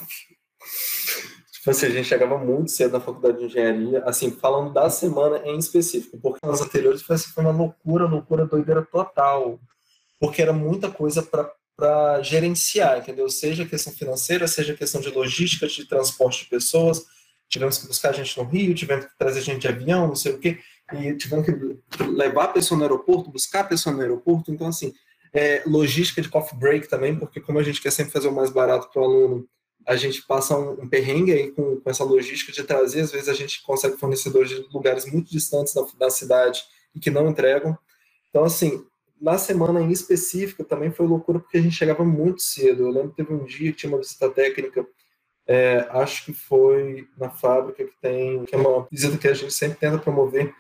Tipo 1.66 1.72
assim, 1.72 1.88
a 1.88 1.90
gente 1.90 2.08
chegava 2.08 2.38
muito 2.38 2.70
cedo 2.70 2.92
na 2.92 3.00
faculdade 3.00 3.40
de 3.40 3.46
engenharia, 3.46 4.04
assim, 4.06 4.30
falando 4.30 4.72
da 4.72 4.88
semana 4.88 5.42
em 5.46 5.58
específico, 5.58 6.16
porque 6.22 6.38
nas 6.46 6.62
anteriores 6.62 7.02
foi, 7.02 7.16
assim, 7.16 7.32
foi 7.32 7.44
uma 7.44 7.52
loucura, 7.52 8.06
loucura, 8.06 8.46
doideira 8.46 8.84
total, 8.84 9.60
porque 10.20 10.44
era 10.44 10.54
muita 10.54 10.92
coisa 10.92 11.24
para 11.24 12.22
gerenciar, 12.22 13.00
entendeu? 13.00 13.28
Seja 13.30 13.66
questão 13.66 13.92
financeira, 13.92 14.48
seja 14.48 14.76
questão 14.76 15.02
de 15.02 15.10
logística, 15.10 15.66
de 15.66 15.86
transporte 15.86 16.44
de 16.44 16.52
pessoas, 16.52 17.04
tivemos 17.50 17.80
que 17.80 17.88
buscar 17.88 18.14
gente 18.14 18.38
no 18.38 18.44
Rio, 18.44 18.76
tivemos 18.76 19.06
que 19.06 19.18
trazer 19.18 19.42
gente 19.42 19.62
de 19.62 19.68
avião, 19.68 20.08
não 20.08 20.16
sei 20.16 20.34
o 20.34 20.38
quê, 20.38 20.60
e 20.94 21.16
tivemos 21.18 21.48
que 21.48 22.04
levar 22.04 22.44
a 22.44 22.50
pessoa 22.50 22.78
no 22.78 22.84
aeroporto, 22.84 23.32
buscar 23.32 23.62
a 23.62 23.64
pessoa 23.64 23.96
no 23.96 24.04
aeroporto, 24.04 24.52
então, 24.52 24.68
assim, 24.68 24.94
é, 25.34 25.64
logística 25.66 26.22
de 26.22 26.30
coffee 26.30 26.60
break 26.60 26.88
também, 26.88 27.16
porque 27.18 27.42
como 27.42 27.58
a 27.58 27.64
gente 27.64 27.82
quer 27.82 27.92
sempre 27.92 28.14
fazer 28.14 28.28
o 28.28 28.32
mais 28.32 28.52
barato 28.52 28.88
para 28.94 29.02
o 29.02 29.06
aluno, 29.06 29.50
a 29.86 29.96
gente 29.96 30.24
passa 30.24 30.58
um, 30.58 30.84
um 30.84 30.90
perrengue 30.90 31.32
aí 31.32 31.52
com, 31.52 31.80
com, 31.80 31.90
essa 31.90 32.04
logística 32.04 32.52
de 32.52 32.64
trazer, 32.64 33.02
às 33.02 33.12
vezes 33.12 33.30
a 33.30 33.34
gente 33.34 33.62
consegue 33.64 33.98
fornecedores 33.98 34.50
de 34.50 34.68
lugares 34.74 35.06
muito 35.12 35.30
distantes 35.30 35.74
da, 35.74 35.86
da 35.98 36.10
cidade 36.10 36.64
e 36.94 37.00
que 37.00 37.12
não 37.12 37.30
entregam. 37.30 37.78
Então, 38.30 38.44
assim, 38.44 38.86
na 39.22 39.38
semana 39.38 39.82
em 39.82 39.92
específico 39.92 40.64
também 40.64 40.92
foi 40.92 41.06
loucura 41.06 41.40
porque 41.40 41.58
a 41.58 41.62
gente 41.62 41.76
chegava 41.76 42.04
muito 42.04 42.42
cedo. 42.42 42.84
Eu 42.84 42.90
lembro 42.90 43.10
que 43.12 43.18
teve 43.18 43.34
um 43.34 43.46
dia 43.46 43.72
que 43.72 43.78
tinha 43.78 43.92
uma 43.92 44.00
visita 44.00 44.30
técnica, 44.30 44.86
é, 45.48 45.88
acho 45.92 46.26
que 46.26 46.34
foi 46.34 47.08
na 47.18 47.30
fábrica 47.30 47.86
que 47.86 47.96
tem, 48.02 48.44
que 48.46 48.56
é 48.56 48.58
uma 48.58 48.88
visita 48.92 49.18
que 49.18 49.28
a 49.28 49.34
gente 49.34 49.54
sempre 49.54 49.78
tenta 49.78 50.00
promover. 50.00 50.54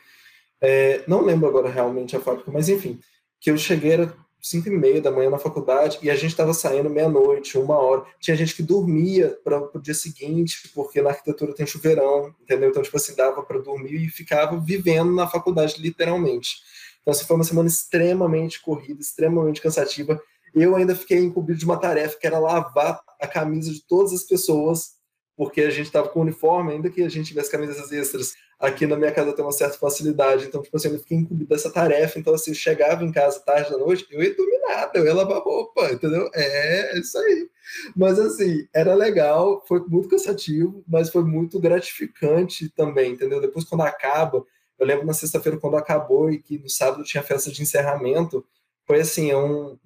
É, 0.62 1.04
não 1.08 1.22
lembro 1.22 1.48
agora 1.48 1.70
realmente 1.70 2.16
a 2.16 2.20
fábrica, 2.20 2.52
mas 2.52 2.70
enfim, 2.70 3.00
que 3.40 3.50
eu 3.50 3.58
cheguei, 3.58 3.94
era 3.94 4.16
cinco 4.46 4.70
e 4.70 4.72
meia 4.72 5.02
da 5.02 5.10
manhã 5.10 5.28
na 5.32 5.40
faculdade 5.40 5.98
e 6.04 6.10
a 6.10 6.14
gente 6.14 6.30
estava 6.30 6.54
saindo 6.54 6.88
meia-noite, 6.88 7.58
uma 7.58 7.78
hora. 7.78 8.06
Tinha 8.20 8.38
gente 8.38 8.54
que 8.54 8.62
dormia 8.62 9.40
para 9.44 9.60
o 9.74 9.82
dia 9.82 9.96
seguinte, 9.96 10.70
porque 10.76 11.02
na 11.02 11.10
arquitetura 11.10 11.52
tem 11.52 11.66
chuveirão, 11.66 12.32
entendeu? 12.40 12.70
Então, 12.70 12.84
tipo 12.84 12.96
assim, 12.96 13.16
dava 13.16 13.42
para 13.42 13.58
dormir 13.58 13.96
e 13.96 14.08
ficava 14.08 14.60
vivendo 14.60 15.12
na 15.16 15.26
faculdade, 15.26 15.82
literalmente. 15.82 16.58
Então, 17.02 17.12
assim, 17.12 17.26
foi 17.26 17.36
uma 17.36 17.44
semana 17.44 17.68
extremamente 17.68 18.62
corrida, 18.62 19.02
extremamente 19.02 19.60
cansativa. 19.60 20.22
Eu 20.54 20.76
ainda 20.76 20.96
fiquei 20.96 21.18
incumbido 21.18 21.58
de 21.58 21.66
uma 21.66 21.78
tarefa, 21.78 22.20
que 22.20 22.28
era 22.28 22.38
lavar 22.38 23.02
a 23.20 23.28
camisa 23.28 23.72
de 23.72 23.82
todas 23.82 24.14
as 24.14 24.24
pessoas 24.24 24.92
porque 25.36 25.62
a 25.62 25.70
gente 25.70 25.88
estava 25.88 26.08
com 26.08 26.22
uniforme, 26.22 26.74
ainda 26.74 26.90
que 26.90 27.04
a 27.04 27.10
gente 27.10 27.28
tivesse 27.28 27.52
camisas 27.52 27.92
extras, 27.92 28.34
aqui 28.60 28.88
na 28.88 28.96
minha 28.96 29.12
casa 29.12 29.34
tem 29.34 29.44
uma 29.44 29.52
certa 29.52 29.78
facilidade, 29.78 30.46
então, 30.46 30.62
tipo 30.62 30.76
assim, 30.78 30.90
eu 30.90 31.00
fiquei 31.00 31.18
incumbido 31.18 31.50
dessa 31.50 31.70
tarefa, 31.72 32.18
então, 32.18 32.34
assim, 32.34 32.52
eu 32.52 32.56
chegava 32.56 33.04
em 33.04 33.12
casa 33.12 33.40
tarde 33.42 33.70
da 33.70 33.78
noite, 33.78 34.08
eu 34.10 34.24
ia 34.24 34.36
dormir 34.36 34.60
nada, 34.60 34.92
eu 34.96 35.06
ia 35.06 35.14
lavar 35.14 35.42
roupa, 35.42 35.92
entendeu? 35.92 36.30
É, 36.34 36.96
é 36.96 37.00
isso 37.00 37.18
aí. 37.18 37.50
Mas, 37.96 38.18
assim, 38.18 38.68
era 38.74 38.94
legal, 38.94 39.64
foi 39.68 39.82
muito 39.88 40.08
cansativo, 40.08 40.84
mas 40.88 41.10
foi 41.10 41.24
muito 41.24 41.60
gratificante 41.60 42.70
também, 42.70 43.12
entendeu? 43.12 43.42
Depois, 43.42 43.66
quando 43.66 43.82
acaba, 43.82 44.46
eu 44.80 44.86
lembro 44.86 45.06
na 45.06 45.14
sexta-feira, 45.14 45.60
quando 45.60 45.76
acabou 45.78 46.32
e 46.32 46.42
que 46.42 46.58
no 46.58 46.70
sábado 46.70 47.04
tinha 47.04 47.24
festa 47.24 47.52
de 47.52 47.62
encerramento, 47.62 48.46
foi, 48.86 49.02
assim, 49.02 49.34
um, 49.34 49.78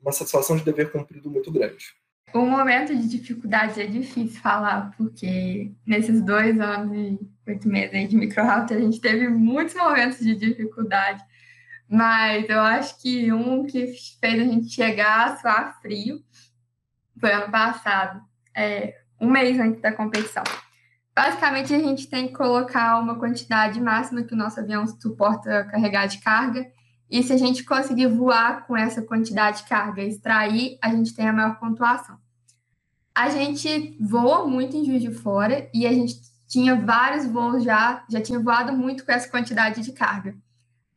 uma 0.00 0.12
satisfação 0.12 0.56
de 0.56 0.64
dever 0.64 0.90
cumprido 0.90 1.30
muito 1.30 1.52
grande. 1.52 1.94
O 2.32 2.44
momento 2.44 2.94
de 2.94 3.08
dificuldade 3.08 3.80
é 3.80 3.86
difícil 3.86 4.40
falar, 4.40 4.90
porque 4.96 5.72
nesses 5.86 6.20
dois 6.22 6.60
anos 6.60 6.92
e 6.94 7.18
oito 7.46 7.68
meses 7.68 8.10
de 8.10 8.16
microhalter 8.16 8.76
a 8.76 8.80
gente 8.80 9.00
teve 9.00 9.28
muitos 9.28 9.74
momentos 9.74 10.18
de 10.18 10.34
dificuldade, 10.34 11.22
mas 11.88 12.48
eu 12.48 12.60
acho 12.60 13.00
que 13.00 13.32
um 13.32 13.64
que 13.64 13.86
fez 14.20 14.40
a 14.40 14.44
gente 14.44 14.68
chegar 14.68 15.26
a 15.26 15.36
suar 15.36 15.80
frio 15.80 16.22
foi 17.18 17.32
ano 17.32 17.50
passado, 17.50 18.20
é, 18.54 18.94
um 19.20 19.30
mês 19.30 19.58
antes 19.58 19.80
da 19.80 19.92
competição. 19.92 20.42
Basicamente, 21.14 21.74
a 21.74 21.78
gente 21.78 22.08
tem 22.08 22.28
que 22.28 22.34
colocar 22.34 22.98
uma 22.98 23.18
quantidade 23.18 23.80
máxima 23.80 24.22
que 24.22 24.34
o 24.34 24.36
nosso 24.36 24.60
avião 24.60 24.86
suporta 24.86 25.64
carregar 25.64 26.06
de 26.06 26.18
carga 26.18 26.70
e 27.10 27.22
se 27.22 27.32
a 27.32 27.36
gente 27.36 27.64
conseguir 27.64 28.08
voar 28.08 28.66
com 28.66 28.76
essa 28.76 29.00
quantidade 29.00 29.62
de 29.62 29.68
carga 29.68 30.02
e 30.02 30.08
extrair, 30.08 30.78
a 30.82 30.90
gente 30.90 31.14
tem 31.14 31.28
a 31.28 31.32
maior 31.32 31.58
pontuação. 31.58 32.18
A 33.14 33.30
gente 33.30 33.96
voa 34.00 34.46
muito 34.46 34.76
em 34.76 34.84
Juiz 34.84 35.00
de 35.00 35.10
Fora 35.10 35.68
e 35.72 35.86
a 35.86 35.92
gente 35.92 36.20
tinha 36.48 36.74
vários 36.76 37.26
voos 37.26 37.62
já, 37.62 38.04
já 38.08 38.20
tinha 38.20 38.38
voado 38.38 38.72
muito 38.72 39.04
com 39.04 39.12
essa 39.12 39.28
quantidade 39.28 39.82
de 39.82 39.92
carga. 39.92 40.36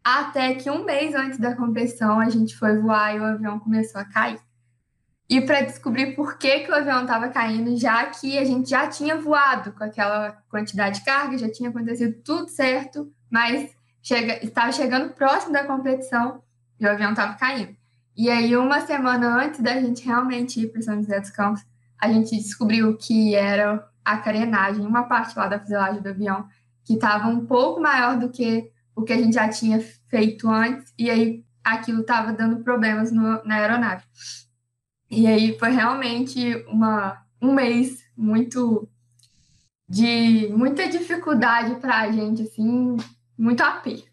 Até 0.04 0.56
que 0.56 0.70
um 0.70 0.84
mês 0.84 1.14
antes 1.14 1.38
da 1.38 1.56
competição 1.56 2.20
a 2.20 2.30
gente 2.30 2.56
foi 2.58 2.78
voar 2.78 3.16
e 3.16 3.20
o 3.20 3.26
avião 3.26 3.60
começou 3.60 4.02
a 4.02 4.06
cair. 4.06 4.40
E 5.30 5.40
para 5.42 5.62
descobrir 5.62 6.16
por 6.16 6.40
que, 6.40 6.62
que 6.62 6.72
o 6.72 6.76
avião 6.76 7.02
estava 7.02 7.30
caindo, 7.30 7.78
já 7.78 8.06
que 8.08 8.36
a 8.38 8.44
gente 8.44 8.72
já 8.72 8.88
tinha 8.88 9.16
voado 9.16 9.72
com 9.74 9.84
aquela 9.84 10.32
quantidade 10.50 11.00
de 11.00 11.06
carga, 11.06 11.38
já 11.38 11.52
tinha 11.52 11.70
acontecido 11.70 12.20
tudo 12.24 12.50
certo, 12.50 13.14
mas 13.30 13.70
chega, 14.02 14.44
estava 14.44 14.72
chegando 14.72 15.14
próximo 15.14 15.54
da 15.54 15.66
competição 15.66 16.42
e 16.80 16.86
o 16.86 16.90
avião 16.90 17.12
estava 17.12 17.34
caindo. 17.36 17.76
E 18.16 18.30
aí, 18.30 18.56
uma 18.56 18.82
semana 18.82 19.44
antes 19.44 19.62
da 19.62 19.80
gente 19.80 20.06
realmente 20.06 20.62
ir 20.62 20.72
para 20.72 20.82
São 20.82 20.96
José 20.96 21.20
dos 21.20 21.30
Campos, 21.30 21.66
a 21.98 22.12
gente 22.12 22.36
descobriu 22.36 22.98
que 22.98 23.36
era 23.36 23.88
a 24.04 24.18
carenagem, 24.18 24.86
uma 24.86 25.04
parte 25.04 25.38
lá 25.38 25.48
da 25.48 25.60
fuselagem 25.60 26.02
do 26.02 26.10
avião, 26.10 26.48
que 26.84 26.94
estava 26.94 27.28
um 27.28 27.46
pouco 27.46 27.80
maior 27.80 28.18
do 28.18 28.30
que 28.30 28.72
o 28.96 29.04
que 29.04 29.14
a 29.14 29.18
gente 29.18 29.34
já 29.34 29.48
tinha 29.48 29.80
feito 30.10 30.50
antes, 30.50 30.94
e 30.98 31.10
aí 31.10 31.46
aquilo 31.64 32.02
estava 32.02 32.34
dando 32.34 32.64
problemas 32.64 33.12
no, 33.12 33.44
na 33.46 33.56
aeronave. 33.56 34.04
E 35.10 35.28
aí 35.28 35.58
foi 35.58 35.70
realmente 35.70 36.56
uma, 36.68 37.24
um 37.42 37.54
mês 37.54 38.04
muito 38.18 38.88
de 39.88 40.50
muita 40.52 40.88
dificuldade 40.88 41.76
para 41.76 42.02
a 42.02 42.12
gente, 42.12 42.44
assim, 42.44 42.98
muito 43.40 43.62
aperto. 43.64 44.10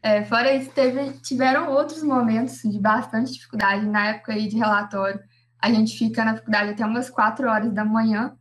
É, 0.00 0.24
fora 0.24 0.54
isso, 0.54 0.70
teve, 0.70 1.14
tiveram 1.20 1.72
outros 1.72 2.02
momentos 2.02 2.62
de 2.62 2.78
bastante 2.78 3.32
dificuldade. 3.32 3.84
Na 3.86 4.10
época 4.10 4.32
aí 4.32 4.46
de 4.46 4.56
relatório, 4.56 5.20
a 5.60 5.68
gente 5.68 5.98
fica 5.98 6.24
na 6.24 6.36
faculdade 6.36 6.70
até 6.70 6.86
umas 6.86 7.10
4 7.10 7.48
horas 7.48 7.72
da 7.72 7.84
manhã 7.84 8.36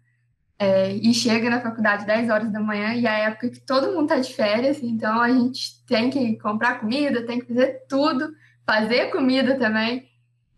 é, 0.59 0.93
e 0.93 1.11
chega 1.11 1.49
na 1.49 1.59
faculdade 1.59 2.05
10 2.05 2.29
horas 2.29 2.51
da 2.51 2.59
manhã 2.59 2.93
e 2.93 3.07
é 3.07 3.09
a 3.09 3.19
época 3.29 3.49
que 3.49 3.59
todo 3.59 3.93
mundo 3.93 4.03
está 4.03 4.19
de 4.19 4.33
férias, 4.33 4.81
então 4.83 5.19
a 5.19 5.29
gente 5.29 5.83
tem 5.85 6.09
que 6.09 6.37
comprar 6.37 6.79
comida, 6.79 7.25
tem 7.25 7.39
que 7.39 7.47
fazer 7.47 7.85
tudo, 7.89 8.31
fazer 8.65 9.09
comida 9.11 9.57
também. 9.57 10.07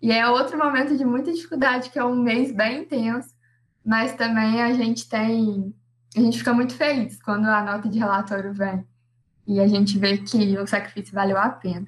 E 0.02 0.12
é 0.12 0.28
outro 0.28 0.58
momento 0.58 0.96
de 0.98 1.06
muita 1.06 1.32
dificuldade, 1.32 1.90
que 1.90 1.98
é 1.98 2.04
um 2.04 2.22
mês 2.22 2.52
bem 2.52 2.82
intenso, 2.82 3.30
mas 3.84 4.14
também 4.14 4.62
a 4.62 4.74
gente 4.74 5.08
tem. 5.08 5.74
A 6.16 6.20
gente 6.20 6.38
fica 6.38 6.54
muito 6.54 6.74
feliz 6.76 7.22
quando 7.22 7.46
a 7.46 7.64
nota 7.64 7.88
de 7.88 7.98
relatório 7.98 8.54
vem 8.54 8.86
e 9.48 9.60
a 9.60 9.68
gente 9.68 9.98
vê 9.98 10.18
que 10.18 10.58
o 10.58 10.68
sacrifício 10.68 11.14
valeu 11.14 11.38
a 11.38 11.50
pena. 11.50 11.88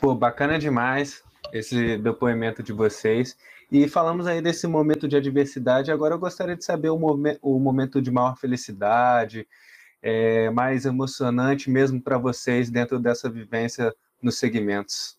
Pô, 0.00 0.14
bacana 0.14 0.58
demais 0.58 1.22
esse 1.52 1.96
depoimento 1.98 2.62
de 2.62 2.72
vocês. 2.72 3.36
E 3.70 3.88
falamos 3.88 4.26
aí 4.26 4.40
desse 4.40 4.66
momento 4.66 5.08
de 5.08 5.16
adversidade. 5.16 5.90
Agora 5.90 6.14
eu 6.14 6.18
gostaria 6.18 6.56
de 6.56 6.64
saber 6.64 6.90
o, 6.90 6.98
momen 6.98 7.38
o 7.42 7.58
momento 7.58 8.00
de 8.00 8.10
maior 8.10 8.36
felicidade, 8.36 9.46
é, 10.00 10.50
mais 10.50 10.86
emocionante 10.86 11.68
mesmo 11.68 12.00
para 12.00 12.16
vocês 12.16 12.70
dentro 12.70 13.00
dessa 13.00 13.28
vivência 13.28 13.92
nos 14.22 14.38
segmentos. 14.38 15.18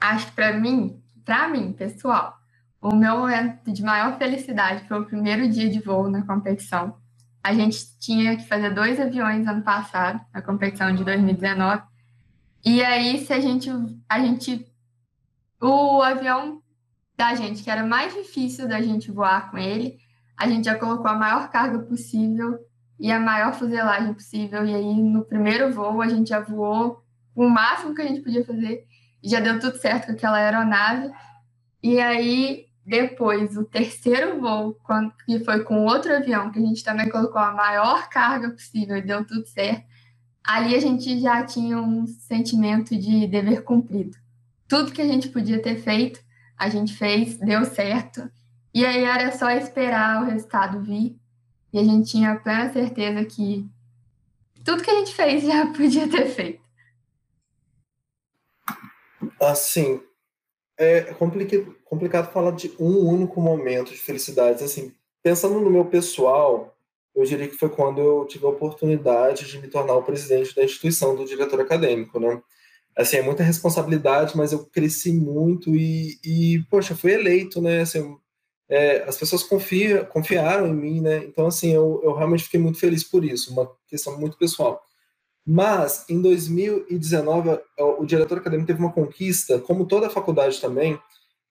Acho 0.00 0.26
que 0.26 0.32
para 0.32 0.58
mim 0.58 1.02
para 1.26 1.48
mim, 1.48 1.72
pessoal, 1.72 2.38
o 2.80 2.94
meu 2.94 3.18
momento 3.18 3.72
de 3.72 3.82
maior 3.82 4.18
felicidade 4.18 4.86
foi 4.86 5.00
o 5.00 5.06
primeiro 5.06 5.48
dia 5.48 5.68
de 5.68 5.80
voo 5.80 6.08
na 6.08 6.22
competição. 6.22 6.96
A 7.42 7.54
gente 7.54 7.98
tinha 7.98 8.36
que 8.36 8.46
fazer 8.46 8.74
dois 8.74 9.00
aviões 9.00 9.46
ano 9.46 9.62
passado, 9.62 10.20
na 10.32 10.42
competição 10.42 10.94
de 10.94 11.04
2019. 11.04 11.82
E 12.64 12.82
aí, 12.82 13.24
se 13.24 13.32
a 13.32 13.40
gente, 13.40 13.70
a 14.08 14.20
gente, 14.20 14.66
o 15.60 16.02
avião 16.02 16.60
da 17.16 17.34
gente, 17.34 17.62
que 17.62 17.70
era 17.70 17.84
mais 17.84 18.12
difícil 18.12 18.68
da 18.68 18.80
gente 18.82 19.10
voar 19.10 19.50
com 19.50 19.58
ele, 19.58 19.98
a 20.36 20.48
gente 20.48 20.64
já 20.64 20.76
colocou 20.76 21.06
a 21.06 21.14
maior 21.14 21.48
carga 21.50 21.78
possível 21.78 22.58
e 22.98 23.10
a 23.10 23.18
maior 23.18 23.54
fuselagem 23.54 24.12
possível. 24.12 24.66
E 24.66 24.74
aí, 24.74 24.94
no 24.94 25.24
primeiro 25.24 25.72
voo, 25.72 26.02
a 26.02 26.08
gente 26.08 26.30
já 26.30 26.40
voou 26.40 27.02
o 27.34 27.48
máximo 27.48 27.94
que 27.94 28.02
a 28.02 28.06
gente 28.06 28.22
podia 28.22 28.44
fazer. 28.44 28.84
E 29.22 29.28
já 29.28 29.40
deu 29.40 29.58
tudo 29.58 29.78
certo 29.78 30.06
com 30.06 30.12
aquela 30.12 30.36
aeronave. 30.36 31.10
E 31.86 32.00
aí, 32.00 32.66
depois, 32.84 33.56
o 33.56 33.62
terceiro 33.62 34.40
voo, 34.40 34.74
quando, 34.82 35.12
que 35.24 35.38
foi 35.44 35.62
com 35.62 35.84
outro 35.84 36.16
avião, 36.16 36.50
que 36.50 36.58
a 36.58 36.62
gente 36.62 36.82
também 36.82 37.08
colocou 37.08 37.40
a 37.40 37.52
maior 37.52 38.08
carga 38.08 38.50
possível 38.50 38.96
e 38.96 39.02
deu 39.02 39.24
tudo 39.24 39.46
certo, 39.46 39.86
ali 40.42 40.74
a 40.74 40.80
gente 40.80 41.20
já 41.20 41.44
tinha 41.44 41.80
um 41.80 42.04
sentimento 42.04 42.98
de 42.98 43.28
dever 43.28 43.62
cumprido. 43.62 44.18
Tudo 44.66 44.90
que 44.90 45.00
a 45.00 45.06
gente 45.06 45.28
podia 45.28 45.62
ter 45.62 45.76
feito, 45.76 46.18
a 46.58 46.68
gente 46.68 46.92
fez, 46.92 47.38
deu 47.38 47.64
certo. 47.64 48.28
E 48.74 48.84
aí 48.84 49.04
era 49.04 49.30
só 49.30 49.48
esperar 49.50 50.22
o 50.22 50.26
resultado 50.26 50.82
vir. 50.82 51.16
E 51.72 51.78
a 51.78 51.84
gente 51.84 52.10
tinha 52.10 52.34
plena 52.34 52.72
certeza 52.72 53.24
que 53.24 53.64
tudo 54.64 54.82
que 54.82 54.90
a 54.90 54.98
gente 54.98 55.14
fez 55.14 55.44
já 55.44 55.68
podia 55.70 56.10
ter 56.10 56.26
feito. 56.26 56.60
Assim, 59.40 60.00
é 60.78 61.14
complicado, 61.14 61.75
complicado 61.86 62.32
falar 62.32 62.50
de 62.50 62.72
um 62.78 63.08
único 63.08 63.40
momento 63.40 63.92
de 63.92 63.98
felicidade. 63.98 64.62
Assim, 64.62 64.92
pensando 65.22 65.58
no 65.60 65.70
meu 65.70 65.86
pessoal, 65.86 66.76
eu 67.14 67.24
diria 67.24 67.48
que 67.48 67.56
foi 67.56 67.70
quando 67.70 68.00
eu 68.00 68.26
tive 68.26 68.44
a 68.44 68.50
oportunidade 68.50 69.46
de 69.46 69.58
me 69.58 69.68
tornar 69.68 69.94
o 69.94 70.02
presidente 70.02 70.54
da 70.54 70.64
instituição 70.64 71.16
do 71.16 71.24
diretor 71.24 71.60
acadêmico, 71.60 72.20
né? 72.20 72.40
Assim, 72.94 73.16
é 73.18 73.22
muita 73.22 73.42
responsabilidade, 73.42 74.36
mas 74.36 74.52
eu 74.52 74.66
cresci 74.66 75.12
muito 75.12 75.74
e, 75.74 76.18
e 76.24 76.62
poxa, 76.70 76.96
fui 76.96 77.12
eleito, 77.12 77.60
né? 77.60 77.80
Assim, 77.80 78.16
é, 78.68 79.02
as 79.04 79.16
pessoas 79.16 79.42
confia, 79.42 80.04
confiaram 80.04 80.66
em 80.66 80.74
mim, 80.74 81.00
né? 81.00 81.18
Então, 81.18 81.46
assim, 81.46 81.72
eu, 81.72 82.00
eu 82.02 82.14
realmente 82.14 82.44
fiquei 82.44 82.58
muito 82.58 82.78
feliz 82.78 83.04
por 83.04 83.24
isso, 83.24 83.52
uma 83.52 83.70
questão 83.86 84.18
muito 84.18 84.36
pessoal. 84.36 84.82
Mas, 85.46 86.04
em 86.08 86.20
2019, 86.20 87.60
o 87.78 88.04
diretor 88.04 88.38
acadêmico 88.38 88.66
teve 88.66 88.80
uma 88.80 88.92
conquista, 88.92 89.60
como 89.60 89.86
toda 89.86 90.08
a 90.08 90.10
faculdade 90.10 90.60
também, 90.60 90.98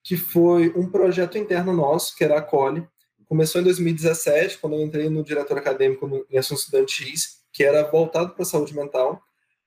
que 0.06 0.16
foi 0.16 0.72
um 0.76 0.88
projeto 0.88 1.36
interno 1.36 1.72
nosso, 1.72 2.14
que 2.14 2.22
era 2.22 2.38
a 2.38 2.40
COLE. 2.40 2.86
Começou 3.28 3.60
em 3.60 3.64
2017, 3.64 4.58
quando 4.58 4.74
eu 4.76 4.82
entrei 4.82 5.10
no 5.10 5.24
diretor 5.24 5.58
acadêmico 5.58 6.24
em 6.30 6.38
assuntos 6.38 6.62
estudantis, 6.62 7.40
que 7.52 7.64
era 7.64 7.82
voltado 7.90 8.30
para 8.30 8.44
a 8.44 8.46
saúde 8.46 8.72
mental. 8.72 9.20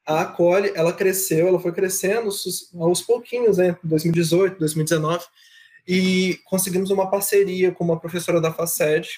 A 0.06 0.24
COLE, 0.24 0.72
ela 0.76 0.94
cresceu, 0.94 1.50
ela 1.50 1.60
foi 1.60 1.74
crescendo 1.74 2.30
aos 2.80 3.02
pouquinhos, 3.02 3.58
né? 3.58 3.78
2018, 3.84 4.58
2019, 4.60 5.26
e 5.86 6.40
conseguimos 6.46 6.90
uma 6.90 7.12
parceria 7.12 7.74
com 7.74 7.84
uma 7.84 8.00
professora 8.00 8.40
da 8.40 8.54
FACED, 8.54 9.10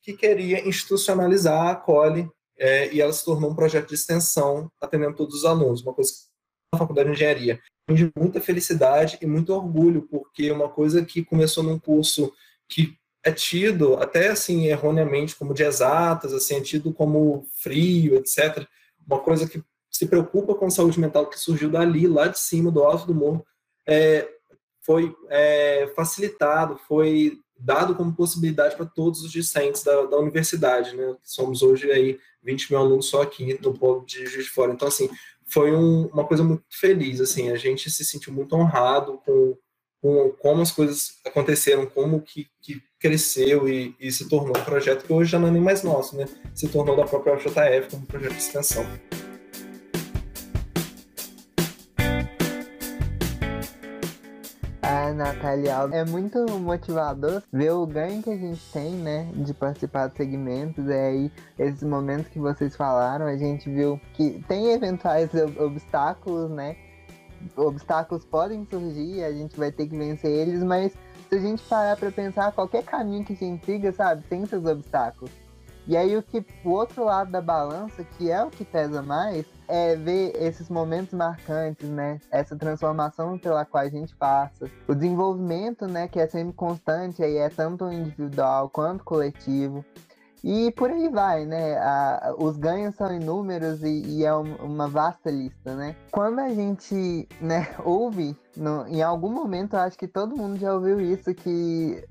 que 0.00 0.12
queria 0.12 0.68
institucionalizar 0.68 1.66
a 1.66 1.74
COLE 1.74 2.30
é, 2.56 2.94
e 2.94 3.00
ela 3.00 3.12
se 3.12 3.24
tornou 3.24 3.50
um 3.50 3.56
projeto 3.56 3.88
de 3.88 3.96
extensão 3.96 4.70
atendendo 4.80 5.16
todos 5.16 5.34
os 5.34 5.44
alunos, 5.44 5.82
uma 5.82 5.92
coisa 5.92 6.12
que 6.12 6.18
na 6.72 6.78
faculdade 6.78 7.08
de 7.08 7.16
engenharia 7.16 7.60
de 7.88 8.10
muita 8.16 8.40
felicidade 8.40 9.18
e 9.20 9.26
muito 9.26 9.52
orgulho, 9.52 10.02
porque 10.10 10.50
uma 10.50 10.68
coisa 10.68 11.04
que 11.04 11.24
começou 11.24 11.62
num 11.62 11.78
curso 11.78 12.32
que 12.68 12.96
é 13.22 13.32
tido 13.32 13.96
até 13.96 14.28
assim 14.28 14.66
erroneamente 14.66 15.36
como 15.36 15.52
de 15.52 15.62
exatas, 15.62 16.32
assim, 16.32 16.56
é 16.56 16.60
tido 16.60 16.92
como 16.92 17.46
frio, 17.56 18.14
etc. 18.16 18.66
Uma 19.06 19.18
coisa 19.20 19.48
que 19.48 19.62
se 19.90 20.06
preocupa 20.06 20.54
com 20.54 20.70
saúde 20.70 21.00
mental 21.00 21.28
que 21.28 21.38
surgiu 21.38 21.68
dali, 21.68 22.06
lá 22.06 22.28
de 22.28 22.38
cima, 22.38 22.70
do 22.70 22.82
alto 22.82 23.06
do 23.06 23.14
morro, 23.14 23.44
é, 23.86 24.28
foi 24.82 25.14
é, 25.28 25.92
facilitado, 25.94 26.78
foi 26.88 27.38
dado 27.58 27.94
como 27.94 28.14
possibilidade 28.14 28.74
para 28.74 28.86
todos 28.86 29.22
os 29.22 29.30
discentes 29.30 29.82
da, 29.82 30.06
da 30.06 30.16
universidade, 30.16 30.96
né? 30.96 31.14
Somos 31.22 31.60
hoje 31.60 31.90
aí 31.90 32.18
20 32.42 32.70
mil 32.70 32.80
alunos 32.80 33.06
só 33.06 33.20
aqui 33.20 33.58
no 33.60 33.76
polo 33.76 34.04
de 34.06 34.24
Juiz 34.26 34.46
de 34.46 34.50
Fora. 34.50 34.72
Então, 34.72 34.88
assim, 34.88 35.10
foi 35.52 35.72
um, 35.72 36.06
uma 36.06 36.24
coisa 36.24 36.42
muito 36.42 36.64
feliz, 36.70 37.20
assim, 37.20 37.50
a 37.50 37.56
gente 37.56 37.90
se 37.90 38.04
sentiu 38.04 38.32
muito 38.32 38.54
honrado 38.54 39.20
com, 39.24 39.56
com 40.00 40.30
como 40.38 40.62
as 40.62 40.70
coisas 40.70 41.20
aconteceram, 41.26 41.86
como 41.86 42.20
que, 42.20 42.46
que 42.62 42.80
cresceu 42.98 43.68
e, 43.68 43.94
e, 43.98 44.12
se 44.12 44.28
tornou 44.28 44.56
um 44.56 44.64
projeto 44.64 45.04
que 45.04 45.12
hoje 45.12 45.30
já 45.30 45.38
não 45.38 45.48
é 45.48 45.50
nem 45.50 45.62
mais 45.62 45.82
nosso, 45.82 46.16
né? 46.16 46.26
Se 46.54 46.68
tornou 46.68 46.96
da 46.96 47.04
própria 47.04 47.36
JF 47.36 47.90
como 47.90 48.06
projeto 48.06 48.32
de 48.32 48.38
extensão. 48.38 48.84
Natália 55.12 55.76
Alves. 55.76 55.96
É 55.96 56.04
muito 56.04 56.38
motivador 56.58 57.42
ver 57.52 57.72
o 57.72 57.86
ganho 57.86 58.22
que 58.22 58.30
a 58.30 58.36
gente 58.36 58.62
tem, 58.72 58.92
né, 58.92 59.30
de 59.34 59.52
participar 59.54 60.08
de 60.08 60.16
segmentos. 60.16 60.88
É 60.88 61.08
aí, 61.08 61.32
esses 61.58 61.82
momentos 61.82 62.28
que 62.28 62.38
vocês 62.38 62.76
falaram, 62.76 63.26
a 63.26 63.36
gente 63.36 63.68
viu 63.70 64.00
que 64.14 64.42
tem 64.48 64.72
eventuais 64.72 65.30
obstáculos, 65.58 66.50
né? 66.50 66.76
Obstáculos 67.56 68.24
podem 68.24 68.66
surgir, 68.66 69.24
a 69.24 69.32
gente 69.32 69.56
vai 69.56 69.72
ter 69.72 69.86
que 69.86 69.96
vencer 69.96 70.30
eles, 70.30 70.62
mas 70.62 70.92
se 71.28 71.36
a 71.36 71.40
gente 71.40 71.62
parar 71.62 71.96
para 71.96 72.10
pensar, 72.10 72.52
qualquer 72.52 72.82
caminho 72.84 73.24
que 73.24 73.32
a 73.32 73.36
gente 73.36 73.64
siga, 73.64 73.92
sabe, 73.92 74.22
tem 74.28 74.44
seus 74.46 74.64
obstáculos. 74.64 75.30
E 75.86 75.96
aí 75.96 76.16
o 76.16 76.22
que 76.22 76.44
o 76.64 76.70
outro 76.70 77.04
lado 77.04 77.30
da 77.30 77.40
balança, 77.40 78.04
que 78.04 78.30
é 78.30 78.42
o 78.42 78.50
que 78.50 78.64
pesa 78.64 79.02
mais, 79.02 79.44
é 79.66 79.96
ver 79.96 80.32
esses 80.36 80.68
momentos 80.68 81.14
marcantes, 81.14 81.88
né? 81.88 82.18
Essa 82.30 82.56
transformação 82.56 83.38
pela 83.38 83.64
qual 83.64 83.84
a 83.84 83.88
gente 83.88 84.14
passa. 84.16 84.70
O 84.86 84.94
desenvolvimento, 84.94 85.86
né, 85.86 86.08
que 86.08 86.20
é 86.20 86.26
sempre 86.26 86.52
constante, 86.52 87.22
aí 87.22 87.36
é 87.36 87.48
tanto 87.48 87.90
individual 87.90 88.68
quanto 88.68 89.04
coletivo. 89.04 89.84
E 90.42 90.70
por 90.72 90.90
aí 90.90 91.08
vai, 91.08 91.44
né? 91.44 91.76
A, 91.78 92.34
os 92.38 92.56
ganhos 92.56 92.94
são 92.94 93.14
inúmeros 93.14 93.82
e, 93.82 94.02
e 94.06 94.24
é 94.24 94.34
um, 94.34 94.54
uma 94.56 94.88
vasta 94.88 95.30
lista, 95.30 95.74
né? 95.74 95.94
Quando 96.10 96.38
a 96.40 96.48
gente 96.48 97.28
né, 97.40 97.68
ouve, 97.84 98.36
no, 98.56 98.86
em 98.88 99.02
algum 99.02 99.30
momento, 99.30 99.74
acho 99.74 99.98
que 99.98 100.08
todo 100.08 100.36
mundo 100.36 100.58
já 100.58 100.72
ouviu 100.72 101.00
isso, 101.00 101.34
que 101.34 102.02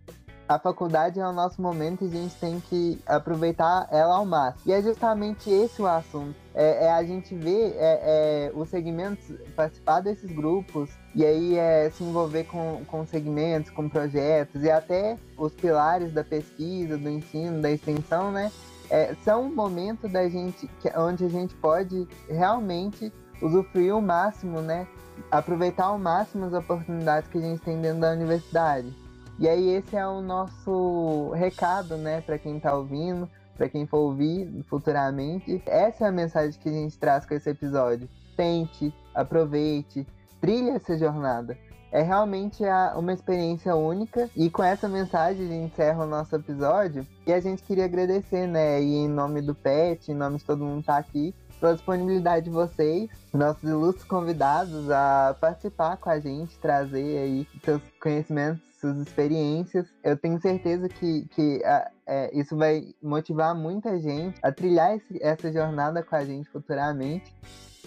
a 0.50 0.58
faculdade 0.58 1.20
é 1.20 1.28
o 1.28 1.32
nosso 1.32 1.62
momento 1.62 2.04
e 2.04 2.08
a 2.08 2.10
gente 2.10 2.34
tem 2.38 2.60
que 2.60 3.00
aproveitar 3.06 3.88
ela 3.92 4.16
ao 4.16 4.26
máximo. 4.26 4.64
E 4.66 4.74
é 4.74 4.82
justamente 4.82 5.48
esse 5.48 5.80
o 5.80 5.86
assunto. 5.86 6.36
É, 6.56 6.86
é 6.86 6.92
a 6.92 7.04
gente 7.04 7.36
ver 7.36 7.76
é, 7.78 8.50
é, 8.50 8.52
os 8.56 8.68
segmentos, 8.68 9.32
participar 9.56 10.00
desses 10.00 10.32
grupos 10.32 10.90
e 11.14 11.24
aí 11.24 11.56
é 11.56 11.92
se 11.92 12.04
envolver 12.04 12.46
com, 12.46 12.82
com 12.88 13.06
segmentos, 13.06 13.70
com 13.70 13.88
projetos 13.88 14.64
e 14.64 14.72
até 14.72 15.18
os 15.38 15.54
pilares 15.54 16.12
da 16.12 16.24
pesquisa, 16.24 16.98
do 16.98 17.08
ensino, 17.08 17.62
da 17.62 17.70
extensão, 17.70 18.32
né? 18.32 18.52
É, 18.90 19.14
são 19.24 19.44
um 19.44 19.54
momento 19.54 20.08
da 20.08 20.28
gente 20.28 20.68
onde 20.98 21.26
a 21.26 21.30
gente 21.30 21.54
pode 21.58 22.08
realmente 22.28 23.14
usufruir 23.40 23.96
o 23.96 24.02
máximo, 24.02 24.62
né? 24.62 24.88
Aproveitar 25.30 25.86
ao 25.86 26.00
máximo 26.00 26.46
as 26.46 26.54
oportunidades 26.54 27.30
que 27.30 27.38
a 27.38 27.42
gente 27.42 27.62
tem 27.62 27.80
dentro 27.80 28.00
da 28.00 28.14
universidade. 28.14 28.92
E 29.40 29.48
aí 29.48 29.70
esse 29.70 29.96
é 29.96 30.06
o 30.06 30.22
nosso 30.22 31.32
recado, 31.32 31.96
né, 31.96 32.20
para 32.20 32.38
quem 32.38 32.58
está 32.58 32.76
ouvindo, 32.76 33.30
para 33.56 33.70
quem 33.70 33.88
for 33.88 34.00
ouvir 34.00 34.66
futuramente. 34.68 35.64
Essa 35.66 36.04
é 36.04 36.08
a 36.10 36.12
mensagem 36.12 36.60
que 36.60 36.68
a 36.68 36.74
gente 36.74 37.00
traz 37.00 37.26
com 37.26 37.34
esse 37.34 37.50
episódio. 37.50 38.10
Tente, 38.36 38.94
aproveite, 39.16 40.06
trilhe 40.42 40.72
essa 40.72 40.98
jornada. 40.98 41.58
É 41.90 42.02
realmente 42.02 42.64
uma 42.98 43.14
experiência 43.14 43.76
única 43.76 44.30
e 44.36 44.50
com 44.50 44.62
essa 44.62 44.90
mensagem 44.90 45.46
a 45.46 45.50
gente 45.50 45.72
encerra 45.72 46.04
o 46.04 46.08
nosso 46.08 46.36
episódio 46.36 47.08
e 47.26 47.32
a 47.32 47.40
gente 47.40 47.64
queria 47.64 47.86
agradecer, 47.86 48.46
né, 48.46 48.82
e 48.82 48.94
em 48.94 49.08
nome 49.08 49.42
do 49.42 49.56
PET, 49.56 50.12
em 50.12 50.16
nome 50.16 50.38
de 50.38 50.44
todo 50.44 50.66
mundo 50.66 50.82
que 50.82 50.88
tá 50.88 50.98
aqui, 50.98 51.34
pela 51.60 51.74
disponibilidade 51.74 52.46
de 52.46 52.52
vocês, 52.52 53.10
nossos 53.34 53.64
ilustres 53.64 54.06
convidados 54.06 54.90
a 54.90 55.36
participar 55.40 55.98
com 55.98 56.10
a 56.10 56.20
gente, 56.20 56.58
trazer 56.58 57.18
aí 57.18 57.48
seus 57.64 57.82
conhecimentos 58.02 58.70
suas 58.80 58.98
experiências. 58.98 59.86
Eu 60.04 60.18
tenho 60.18 60.40
certeza 60.40 60.88
que, 60.88 61.28
que 61.36 61.64
a, 61.64 61.92
é, 62.08 62.38
isso 62.38 62.56
vai 62.56 62.94
motivar 63.02 63.54
muita 63.54 64.00
gente 64.00 64.40
a 64.42 64.52
trilhar 64.52 64.96
esse, 64.96 65.22
essa 65.22 65.52
jornada 65.52 66.02
com 66.02 66.16
a 66.16 66.26
gente 66.26 66.50
futuramente. 66.50 67.34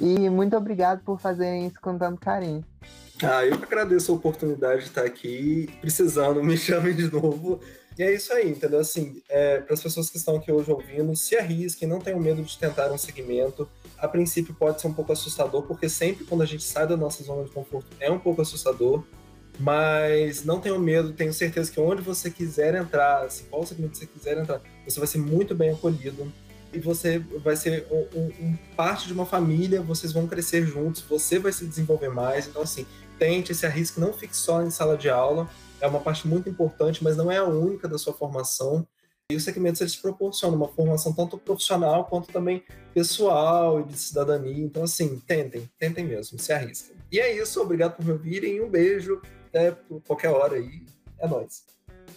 E 0.00 0.28
muito 0.30 0.56
obrigado 0.56 1.02
por 1.04 1.20
fazerem 1.20 1.66
isso 1.66 1.80
com 1.80 1.98
tanto 1.98 2.20
carinho. 2.20 2.64
Ah, 3.22 3.44
eu 3.44 3.58
que 3.58 3.64
agradeço 3.64 4.10
a 4.12 4.14
oportunidade 4.14 4.80
de 4.80 4.88
estar 4.88 5.04
aqui. 5.04 5.68
Precisando, 5.80 6.42
me 6.42 6.56
chamem 6.58 6.94
de 6.94 7.10
novo. 7.10 7.60
E 7.98 8.02
é 8.02 8.14
isso 8.14 8.32
aí, 8.32 8.50
entendeu? 8.50 8.80
Assim, 8.80 9.22
é, 9.28 9.60
para 9.60 9.74
as 9.74 9.82
pessoas 9.82 10.08
que 10.08 10.16
estão 10.16 10.36
aqui 10.36 10.50
hoje 10.50 10.70
ouvindo, 10.70 11.14
se 11.14 11.36
arrisquem, 11.36 11.86
não 11.86 12.00
tenham 12.00 12.18
medo 12.18 12.42
de 12.42 12.58
tentar 12.58 12.90
um 12.90 12.98
segmento. 12.98 13.68
A 13.98 14.08
princípio 14.08 14.54
pode 14.54 14.80
ser 14.80 14.86
um 14.86 14.94
pouco 14.94 15.12
assustador, 15.12 15.62
porque 15.62 15.88
sempre 15.88 16.24
quando 16.24 16.42
a 16.42 16.46
gente 16.46 16.64
sai 16.64 16.86
da 16.86 16.96
nossa 16.96 17.22
zona 17.22 17.44
de 17.44 17.50
conforto 17.50 17.86
é 18.00 18.10
um 18.10 18.18
pouco 18.18 18.42
assustador 18.42 19.04
Mas 19.60 20.44
não 20.44 20.60
tenham 20.60 20.78
medo, 20.78 21.12
tenho 21.12 21.32
certeza 21.32 21.70
que 21.70 21.78
onde 21.78 22.00
você 22.02 22.30
quiser 22.30 22.74
entrar, 22.74 23.30
se 23.30 23.44
qual 23.44 23.64
segmento 23.66 23.98
você 23.98 24.06
quiser 24.06 24.38
entrar, 24.38 24.62
você 24.86 24.98
vai 24.98 25.06
ser 25.06 25.18
muito 25.18 25.54
bem 25.54 25.70
acolhido 25.70 26.32
e 26.72 26.78
você 26.78 27.18
vai 27.18 27.54
ser 27.54 27.86
um, 27.90 28.20
um, 28.20 28.58
parte 28.74 29.06
de 29.06 29.12
uma 29.12 29.26
família, 29.26 29.82
vocês 29.82 30.12
vão 30.12 30.26
crescer 30.26 30.66
juntos, 30.66 31.02
você 31.02 31.38
vai 31.38 31.52
se 31.52 31.66
desenvolver 31.66 32.08
mais. 32.08 32.46
Então, 32.46 32.62
assim, 32.62 32.86
tente, 33.18 33.54
se 33.54 33.66
arrisque, 33.66 34.00
não 34.00 34.12
fique 34.12 34.34
só 34.34 34.62
em 34.62 34.70
sala 34.70 34.96
de 34.96 35.10
aula, 35.10 35.48
é 35.82 35.86
uma 35.88 36.00
parte 36.00 36.28
muito 36.28 36.48
importante, 36.48 37.02
mas 37.02 37.16
não 37.16 37.30
é 37.30 37.38
a 37.38 37.44
única 37.44 37.88
da 37.88 37.98
sua 37.98 38.14
formação. 38.14 38.86
E 39.30 39.34
os 39.34 39.42
segmentos 39.42 39.80
eles 39.80 39.96
proporcionam 39.96 40.56
uma 40.56 40.68
formação 40.68 41.12
tanto 41.12 41.36
profissional 41.36 42.04
quanto 42.04 42.32
também 42.32 42.62
pessoal 42.94 43.80
e 43.80 43.84
de 43.84 43.98
cidadania. 43.98 44.64
Então, 44.64 44.84
assim, 44.84 45.20
tentem, 45.26 45.68
tentem 45.78 46.04
mesmo, 46.04 46.38
se 46.38 46.52
arrisquem. 46.52 46.94
E 47.10 47.18
é 47.18 47.36
isso, 47.36 47.60
obrigado 47.60 47.96
por 47.96 48.04
me 48.04 48.12
ouvirem, 48.12 48.62
um 48.62 48.70
beijo, 48.70 49.20
até 49.48 49.76
qualquer 50.06 50.28
hora 50.28 50.54
aí. 50.54 50.86
É 51.18 51.26
nóis. 51.26 51.64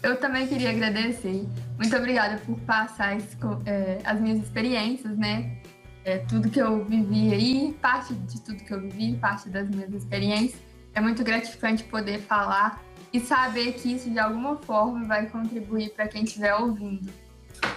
Eu 0.03 0.19
também 0.19 0.47
queria 0.47 0.69
agradecer. 0.69 1.47
Muito 1.77 1.95
obrigada 1.95 2.39
por 2.45 2.59
passar 2.61 3.17
é, 3.65 3.99
as 4.03 4.21
minhas 4.21 4.39
experiências, 4.43 5.17
né? 5.17 5.59
É, 6.03 6.19
tudo 6.19 6.51
que 6.51 6.61
eu 6.61 6.85
vivi 6.85 7.33
aí, 7.33 7.75
parte 7.81 8.13
de 8.13 8.39
tudo 8.41 8.63
que 8.63 8.71
eu 8.71 8.79
vivi, 8.79 9.17
parte 9.17 9.49
das 9.49 9.67
minhas 9.67 9.91
experiências. 9.91 10.61
É 10.93 11.01
muito 11.01 11.23
gratificante 11.23 11.83
poder 11.83 12.19
falar 12.19 12.84
e 13.15 13.19
saber 13.21 13.75
que 13.75 13.93
isso 13.93 14.09
de 14.09 14.19
alguma 14.19 14.57
forma 14.57 15.05
vai 15.05 15.25
contribuir 15.27 15.91
para 15.91 16.05
quem 16.05 16.25
estiver 16.25 16.53
ouvindo. 16.53 17.09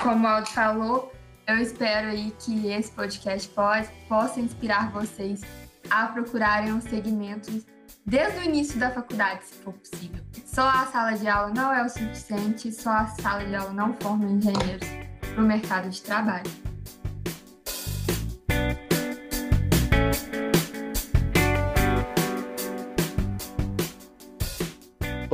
Como 0.03 0.24
o 0.24 0.27
Aldo 0.27 0.48
falou, 0.48 1.12
eu 1.46 1.59
espero 1.59 2.09
aí 2.09 2.35
que 2.40 2.66
esse 2.66 2.90
podcast 2.90 3.48
pode, 3.51 3.88
possa 4.09 4.40
inspirar 4.40 4.90
vocês 4.90 5.42
a 5.88 6.07
procurarem 6.09 6.72
os 6.72 6.83
segmentos 6.83 7.64
desde 8.05 8.40
o 8.40 8.42
início 8.42 8.81
da 8.81 8.90
faculdade, 8.90 9.44
se 9.44 9.55
for 9.62 9.74
possível. 9.74 10.24
Só 10.44 10.68
a 10.68 10.87
sala 10.87 11.12
de 11.12 11.29
aula 11.29 11.55
não 11.55 11.72
é 11.72 11.85
o 11.85 11.88
suficiente, 11.88 12.72
só 12.72 12.90
a 12.90 13.07
sala 13.07 13.44
de 13.44 13.55
aula 13.55 13.72
não 13.72 13.94
forma 13.94 14.24
engenheiros 14.24 14.88
para 15.20 15.40
o 15.40 15.46
mercado 15.46 15.88
de 15.88 16.03
trabalho. 16.03 16.67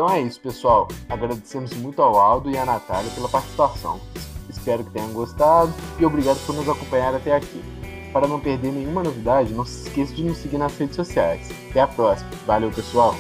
Então 0.05 0.17
é 0.17 0.21
isso, 0.21 0.39
pessoal. 0.39 0.87
Agradecemos 1.09 1.73
muito 1.73 2.03
ao 2.03 2.19
Aldo 2.21 2.51
e 2.51 2.59
à 2.59 2.67
Natália 2.67 3.11
pela 3.13 3.27
participação. 3.27 3.99
Espero 4.51 4.85
que 4.85 4.91
tenham 4.91 5.11
gostado 5.15 5.73
e 5.99 6.05
obrigado 6.05 6.45
por 6.45 6.55
nos 6.55 6.69
acompanhar 6.69 7.15
até 7.15 7.35
aqui. 7.35 7.65
Para 8.13 8.29
não 8.29 8.39
perder 8.39 8.71
nenhuma 8.71 9.03
novidade, 9.03 9.55
não 9.55 9.65
se 9.65 9.89
esqueça 9.89 10.13
de 10.13 10.25
nos 10.25 10.37
seguir 10.37 10.59
nas 10.59 10.77
redes 10.77 10.95
sociais. 10.95 11.51
Até 11.71 11.81
a 11.81 11.87
próxima. 11.87 12.31
Valeu, 12.47 12.71
pessoal! 12.71 13.15